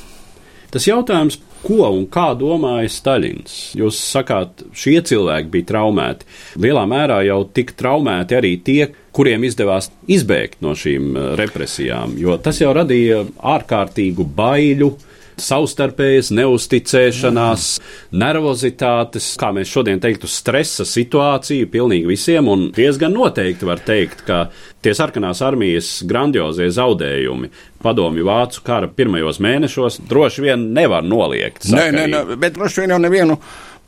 Tas 0.76 0.84
jautājums, 0.90 1.38
ko 1.64 1.88
un 1.88 2.06
kā 2.12 2.34
domāja 2.36 2.90
Staļins? 2.92 3.54
Jūs 3.80 4.00
sakāt, 4.12 4.66
šie 4.76 4.98
cilvēki 5.08 5.52
bija 5.54 5.70
traumēti. 5.72 6.28
Lielā 6.62 6.84
mērā 6.90 7.22
jau 7.26 7.40
tika 7.56 7.78
traumēti 7.80 8.36
arī 8.36 8.52
tie, 8.66 8.90
kuriem 9.16 9.46
izdevās 9.48 9.88
izbēgt 10.12 10.60
no 10.66 10.76
šīm 10.76 11.16
eh, 11.16 11.30
represijām, 11.40 12.18
jo 12.20 12.36
tas 12.44 12.60
jau 12.60 12.74
radīja 12.76 13.24
ārkārtīgu 13.56 14.28
baiļu 14.36 14.92
savstarpējas 15.42 16.32
neusticēšanās, 16.36 17.68
nervozitātes, 18.16 19.32
kā 19.40 19.52
mēs 19.56 19.72
šodien 19.72 20.02
teiktu, 20.04 20.30
stresa 20.32 20.86
situāciju 20.88 21.70
pilnīgi 21.72 22.10
visiem, 22.10 22.50
un 22.52 22.70
diezgan 22.76 23.16
noteikti 23.16 23.68
var 23.68 23.84
teikt, 23.86 24.26
ka 24.28 24.46
tie 24.86 24.96
sarkanās 24.98 25.42
armijas 25.46 25.92
grandiozie 26.08 26.70
zaudējumi 26.74 27.52
padomju 27.86 28.26
vācu 28.26 28.66
kara 28.66 28.90
pirmajos 28.90 29.42
mēnešos 29.44 30.02
droši 30.10 30.46
vien 30.48 30.68
nevar 30.76 31.06
noliegt. 31.06 31.68
Nē, 31.72 31.88
nē, 31.96 32.06
nē, 32.12 32.26
bet 32.42 32.58
droši 32.58 32.84
vien 32.84 32.96
jau 32.96 33.02
nevienu 33.02 33.40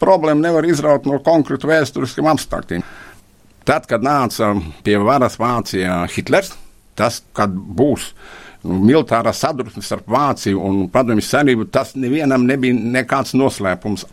problēmu 0.02 0.44
nevar 0.44 0.68
izraut 0.70 1.08
no 1.10 1.20
konkrētu 1.26 1.70
vēsturiskiem 1.70 2.28
apstākļiem. 2.34 2.86
Tad, 3.68 3.88
kad 3.90 4.04
nāca 4.06 4.54
pie 4.86 4.96
varas 5.04 5.36
Vācijā 5.42 6.06
Hitlers, 6.14 6.54
tas, 6.96 7.20
kad 7.36 7.52
būs 7.52 8.14
militārā 8.66 9.34
sadursme 9.36 9.84
starp 9.86 10.08
Vāciju 10.12 10.62
un 10.64 10.84
Padomju 10.92 11.24
Savienību, 11.26 11.70
tas 11.72 11.96
nevienam 12.00 12.46
nebija 12.48 12.76
nekāds 12.98 13.36
noslēpums. 13.38 14.08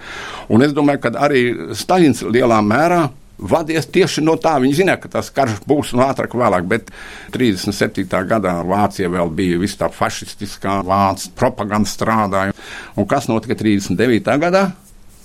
Un 0.52 0.64
es 0.66 0.74
domāju, 0.76 1.04
ka 1.07 1.14
arī 1.26 1.44
Staļins 1.76 2.24
lielā 2.28 2.61
mērā 2.64 3.07
vadies 3.38 3.88
tieši 3.90 4.22
no 4.24 4.37
tā. 4.40 4.57
Viņi 4.62 4.80
zināja, 4.80 5.00
ka 5.04 5.11
tas 5.16 5.30
karš 5.35 5.62
būs 5.68 5.94
no 5.96 6.04
ātrāk 6.07 6.37
vēlāk, 6.38 6.66
bet 6.70 6.90
37. 7.35 8.07
gadā 8.30 8.57
Vācija 8.66 9.11
vēl 9.12 9.33
bija 9.35 9.61
vis 9.62 9.76
tā 9.80 9.90
fašistiskā 9.92 10.80
vācu 10.87 11.33
propaganda 11.38 11.90
strādāja. 11.90 12.57
Un 12.96 13.09
kas 13.11 13.28
notika 13.30 13.59
39. 13.59 14.38
gadā? 14.42 14.68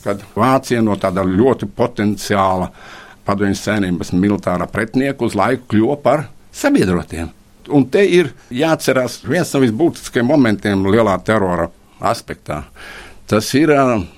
Kad 0.03 0.23
Vācija 0.35 0.81
no 0.81 0.95
tāda 0.99 1.25
ļoti 1.27 1.67
potenciāla 1.75 2.71
padomju 3.27 3.57
savienības 3.59 4.13
militārā 4.15 4.69
pretinieka 4.71 5.27
uz 5.27 5.35
laiku 5.37 5.67
kļuva 5.73 5.99
par 6.01 6.29
sabiedrotiem. 6.55 7.38
Un 7.75 7.85
te 7.91 8.03
ir 8.05 8.31
jāatcerās 8.53 9.19
viens 9.27 9.53
no 9.53 9.61
visbūtiskākajiem 9.63 10.31
momentiem 10.31 10.87
lielā 10.89 11.15
terora 11.25 11.69
aspektā. 11.99 12.63
Tas 13.29 13.45
ir 13.53 13.69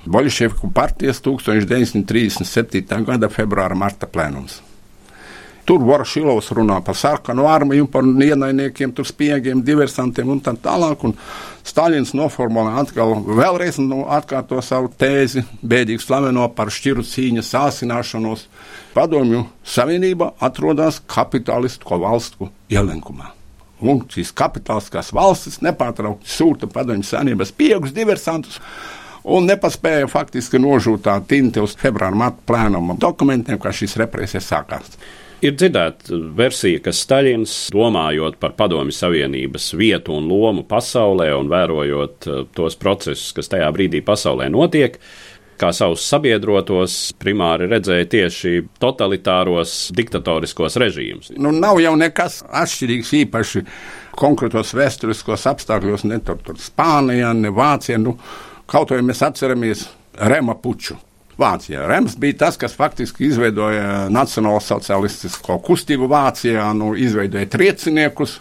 Boļševiku 0.07 0.71
partijas 0.71 1.19
1937. 1.25 3.01
gada 3.07 3.27
februāra 3.31 3.75
marta 3.75 4.07
plēnums. 4.07 4.61
Tur 5.67 5.83
Vorošilovs 5.85 6.49
runā 6.57 6.79
par 6.83 6.95
sarkanu 6.97 7.45
armiju, 7.47 7.85
par 7.91 8.03
ienaidniekiem, 8.03 8.93
tur 8.95 9.05
spiegiem, 9.05 9.61
diversantiem 9.63 10.31
un 10.33 10.39
tā 10.41 10.55
tālāk. 10.57 11.03
Un 11.05 11.13
Stalins 11.67 12.15
noformulē 12.17 12.79
atkal 12.81 13.13
vēlreiz 13.27 13.77
nu, 13.83 14.01
atkārto 14.09 14.61
savu 14.65 14.89
tēzi, 14.97 15.45
bēdīgi 15.61 16.01
slaveno 16.01 16.47
par 16.55 16.73
šķiru 16.73 17.05
cīņas 17.05 17.51
sāsināšanos. 17.53 18.47
Padomju 18.95 19.45
Savienība 19.63 20.33
atrodas 20.39 20.99
kapitālistu 21.07 22.01
valstu 22.01 22.49
ielenkumā. 22.71 23.40
Un 23.81 24.03
šīs 24.11 24.33
kapitāliskās 24.37 25.09
valstis 25.15 25.61
nepārtraukti 25.65 26.29
sūta 26.29 26.69
padomju 26.69 27.07
savienības 27.07 27.53
pieaugus 27.57 27.95
diversantus 27.95 28.59
un 29.23 29.49
nepaspēja 29.49 30.09
faktiski 30.09 30.61
nožūt 30.61 31.05
tā 31.07 31.17
tinti 31.27 31.61
uz 31.61 31.73
februāra 31.77 32.17
matu 32.17 32.45
plēnuma 32.49 32.97
dokumentiem, 33.01 33.59
kā 33.61 33.73
šīs 33.73 33.97
represijas 34.01 34.49
sākās. 34.53 34.95
Ir 35.41 35.55
dzirdēta 35.57 36.17
versija, 36.37 36.83
ka 36.85 36.91
Staļins, 36.93 37.71
domājot 37.73 38.35
par 38.41 38.53
Padomju 38.59 38.93
Savienības 38.93 39.71
vietu 39.73 40.13
un 40.13 40.27
lomu 40.29 40.61
pasaulē 40.69 41.31
un 41.33 41.49
vērojot 41.49 42.27
eh, 42.29 42.43
tos 42.53 42.77
procesus, 42.77 43.31
kas 43.33 43.49
tajā 43.49 43.71
brīdī 43.73 44.03
pasaulē 44.05 44.51
notiek, 44.53 44.99
kā 45.61 45.69
savus 45.75 46.03
sabiedrotos, 46.09 46.97
primāri 47.21 47.67
redzēja 47.69 48.07
tieši 48.11 48.53
totalitāros, 48.81 49.91
diktatoriskos 49.95 50.77
režīmus. 50.81 51.31
Nu, 51.37 51.53
nav 51.53 51.79
jau 51.83 51.93
nekas 51.99 52.41
atšķirīgs 52.47 53.13
īpaši 53.21 53.63
konkrētos 54.17 54.73
vēsturiskos 54.77 55.45
apstākļos, 55.51 56.07
ne 56.09 56.19
tur, 56.25 56.41
tur 56.45 56.59
Spānijā, 56.61 57.31
ne 57.37 57.53
Vācijā. 57.53 57.99
Nu, 58.01 58.17
kaut 58.69 58.93
vai 58.95 59.03
mēs 59.05 59.23
atceramies 59.27 59.87
Rema 60.31 60.57
puču. 60.59 60.97
Vācijā. 61.41 61.85
Rems 61.87 62.17
bija 62.19 62.35
tas, 62.43 62.57
kas 62.59 62.75
faktiski 62.77 63.23
izveidoja 63.25 64.09
nacionālo 64.13 64.59
sociālistisko 64.61 65.55
kustību 65.65 66.09
Vācijā, 66.11 66.67
nu, 66.77 66.91
izveidoja 66.99 67.47
trieciniekus, 67.49 68.35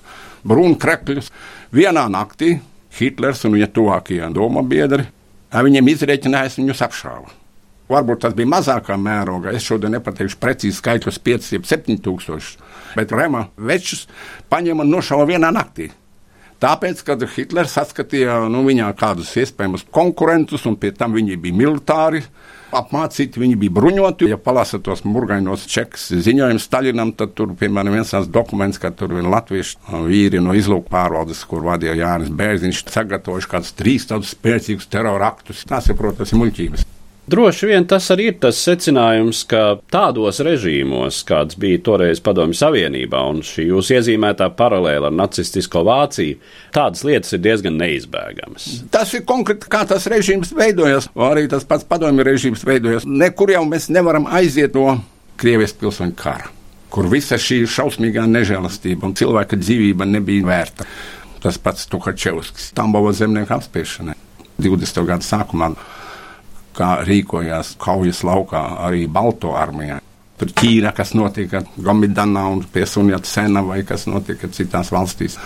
brūnkrekļus. 0.44 1.30
Vienā 1.72 2.04
naktī 2.12 2.56
Hitlers 2.98 3.46
un 3.46 3.56
viņa 3.56 3.70
tuvākie 3.72 4.20
doma 4.34 4.66
biedri 4.66 5.06
Viņiem 5.50 5.88
izreikinājas, 5.90 6.58
viņus 6.60 6.82
apšāva. 6.86 7.36
Varbūt 7.90 8.20
tas 8.22 8.34
bija 8.38 8.46
mazākā 8.52 8.94
mērogā. 8.94 9.50
Es 9.56 9.66
šodien 9.66 9.96
nepateikšu 9.96 10.38
precīzi 10.38 10.78
skaitļus, 10.78 11.18
5, 11.26 11.48
7 11.66 11.96
tūkstoši. 12.04 12.52
Bet 12.94 13.10
Rēmā 13.14 13.48
večus 13.58 14.04
paņēma 14.52 14.86
un 14.86 14.94
nošāva 14.94 15.26
vienā 15.26 15.50
naktī. 15.54 15.88
Tāpēc, 16.60 16.98
kad 17.06 17.22
Hitlers 17.24 17.72
saskatīja 17.72 18.34
nu, 18.52 18.60
viņā 18.66 18.90
kādus 19.00 19.32
iespējamus 19.40 19.86
konkurentus, 19.96 20.66
un 20.68 20.76
pie 20.76 20.90
tam 20.92 21.14
viņi 21.16 21.38
bija 21.40 21.56
militāri, 21.56 22.20
apmācīti, 22.76 23.40
viņi 23.40 23.56
bija 23.62 23.74
bruņoti. 23.78 24.28
Ja 24.28 24.36
palasat 24.40 24.84
tos 24.84 25.00
murgainos 25.08 25.64
čekus 25.70 26.10
ziņojumus 26.26 26.68
Staļinam, 26.68 27.14
tad 27.16 27.32
tur, 27.38 27.56
piemēram, 27.56 27.96
viens 27.96 28.12
tāds 28.12 28.28
dokuments, 28.28 28.80
ka 28.82 28.92
tur 28.92 29.16
ir 29.16 29.32
latviešu 29.32 30.04
vīri 30.04 30.44
no 30.44 30.52
izlūku 30.56 30.92
pārvaldes, 30.92 31.42
kur 31.48 31.64
vadīja 31.64 31.96
Jānis 32.02 32.32
Bērziņš, 32.36 32.84
sagatavojuši 32.92 33.52
kādus 33.56 33.76
trīs 33.80 34.08
tādus 34.12 34.36
spēcīgus 34.36 34.92
terora 34.92 35.32
aktus. 35.32 35.64
Tas 35.64 35.88
ir, 35.88 35.96
protams, 35.96 36.36
muļķības. 36.36 36.90
Droši 37.30 37.66
vien 37.68 37.84
tas 37.86 38.08
arī 38.10 38.30
ir 38.30 38.38
tas 38.42 38.58
secinājums, 38.64 39.42
ka 39.50 39.76
tādos 39.92 40.40
režīmos, 40.42 41.20
kāds 41.28 41.58
bija 41.60 41.78
toreiz 41.86 42.18
Padomju 42.24 42.56
Savienībā, 42.58 43.20
un 43.30 43.42
šī 43.46 43.68
jūsu 43.68 43.98
iezīmētā 43.98 44.48
paralēla 44.58 45.10
ar 45.10 45.14
nacistisko 45.14 45.84
Vāciju, 45.86 46.40
tādas 46.74 47.04
lietas 47.06 47.36
ir 47.36 47.42
diezgan 47.44 47.76
neizbēgamas. 47.78 48.66
Tas 48.90 49.12
ir 49.14 49.22
konkrēti, 49.28 49.68
kā 49.70 49.84
tas 49.90 50.08
režīms 50.10 50.50
veidojas, 50.56 51.10
arī 51.28 51.44
tas 51.52 51.68
pats 51.68 51.86
padomju 51.86 52.26
režīms 52.26 52.64
veidojas. 52.66 53.06
Nekur 53.06 53.52
jau 53.54 53.62
mēs 53.68 53.90
nevaram 53.94 54.26
aiziet 54.26 54.74
no 54.74 54.98
Krievijas 55.40 55.76
pilsoņu 55.76 56.16
kara, 56.18 56.50
kur 56.92 57.06
visa 57.12 57.38
šī 57.40 57.62
šausmīgā 57.70 58.26
nežēlastība 58.32 59.06
un 59.06 59.14
cilvēka 59.16 59.60
dzīvība 59.60 60.08
nebija 60.08 60.48
vērta. 60.50 60.88
Tas 61.40 61.62
pats 61.62 61.86
Tuhačevskis, 61.88 62.72
Tambova 62.76 63.14
zemnieku 63.16 63.54
apspiešanai 63.56 64.18
20. 64.60 65.06
gadu 65.08 65.24
sākumā 65.24 65.70
kā 66.76 67.00
rīkojās 67.06 67.74
kaujas 67.80 68.22
laukā 68.26 68.62
arī 68.86 69.06
Balto 69.10 69.54
armijā. 69.58 70.00
Tur 70.40 70.54
Ķīna, 70.56 70.94
kas 70.96 71.12
notika 71.12 71.60
Gomidanā 71.76 72.46
un 72.48 72.64
pie 72.72 72.86
Sunjata 72.88 73.62
vai 73.66 73.82
kas 73.84 74.06
notika 74.08 74.48
citās 74.48 74.88
valstīs. 74.92 75.36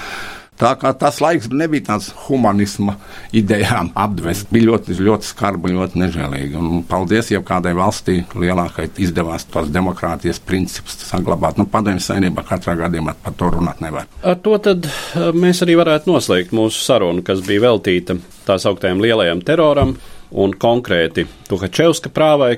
Tā 0.55 0.71
kā 0.79 0.93
tas 0.95 1.17
laiks 1.19 1.49
nebija 1.51 1.89
tāds 1.89 2.13
humanisma 2.29 2.95
idejām 3.35 3.89
apdvest, 3.99 4.53
bija 4.55 4.69
ļoti, 4.69 4.95
ļoti 5.03 5.27
skarba, 5.27 5.73
ļoti 5.73 5.99
nežēlīga. 5.99 6.61
Un 6.61 6.85
paldies, 6.87 7.33
ja 7.35 7.41
kādai 7.43 7.73
valstī 7.75 8.21
lielākai 8.39 8.87
izdevās 9.03 9.49
tos 9.51 9.73
demokrātijas 9.75 10.39
principus 10.39 11.01
saglabāt. 11.09 11.59
Nu, 11.59 11.67
padomju 11.71 12.05
saimnībā 12.07 12.47
katrā 12.47 12.77
gadījumā 12.85 13.17
par 13.25 13.35
to 13.41 13.51
runāt 13.57 13.83
nevar. 13.83 14.07
Ar 14.23 14.39
to 14.47 14.55
tad 14.63 14.87
eh, 14.87 15.33
mēs 15.35 15.65
arī 15.67 15.75
varētu 15.83 16.13
noslēgt 16.13 16.55
mūsu 16.55 16.87
sarunu, 16.87 17.27
kas 17.27 17.43
bija 17.43 17.67
veltīta 17.67 18.21
tā 18.47 18.61
sauktajam 18.63 19.03
lielajam 19.03 19.43
teroram 19.43 19.97
un 20.31 20.55
konkrēti 20.55 21.27
Tuhačevska 21.49 22.13
prāvai. 22.15 22.57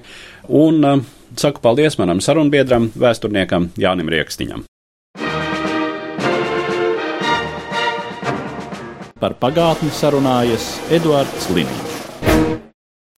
Un 0.48 0.84
uh, 0.84 1.02
saku 1.36 1.62
paldies 1.64 1.98
manam 1.98 2.22
sarunbiedram, 2.22 2.90
vēsturniekam 2.94 3.70
Jānim 3.80 4.12
Rieksniņam. 4.12 4.64
Par 9.16 9.32
pagātni 9.40 9.88
sarunājas 9.96 10.74
Eduards 10.92 11.48
Līniju. 11.50 11.95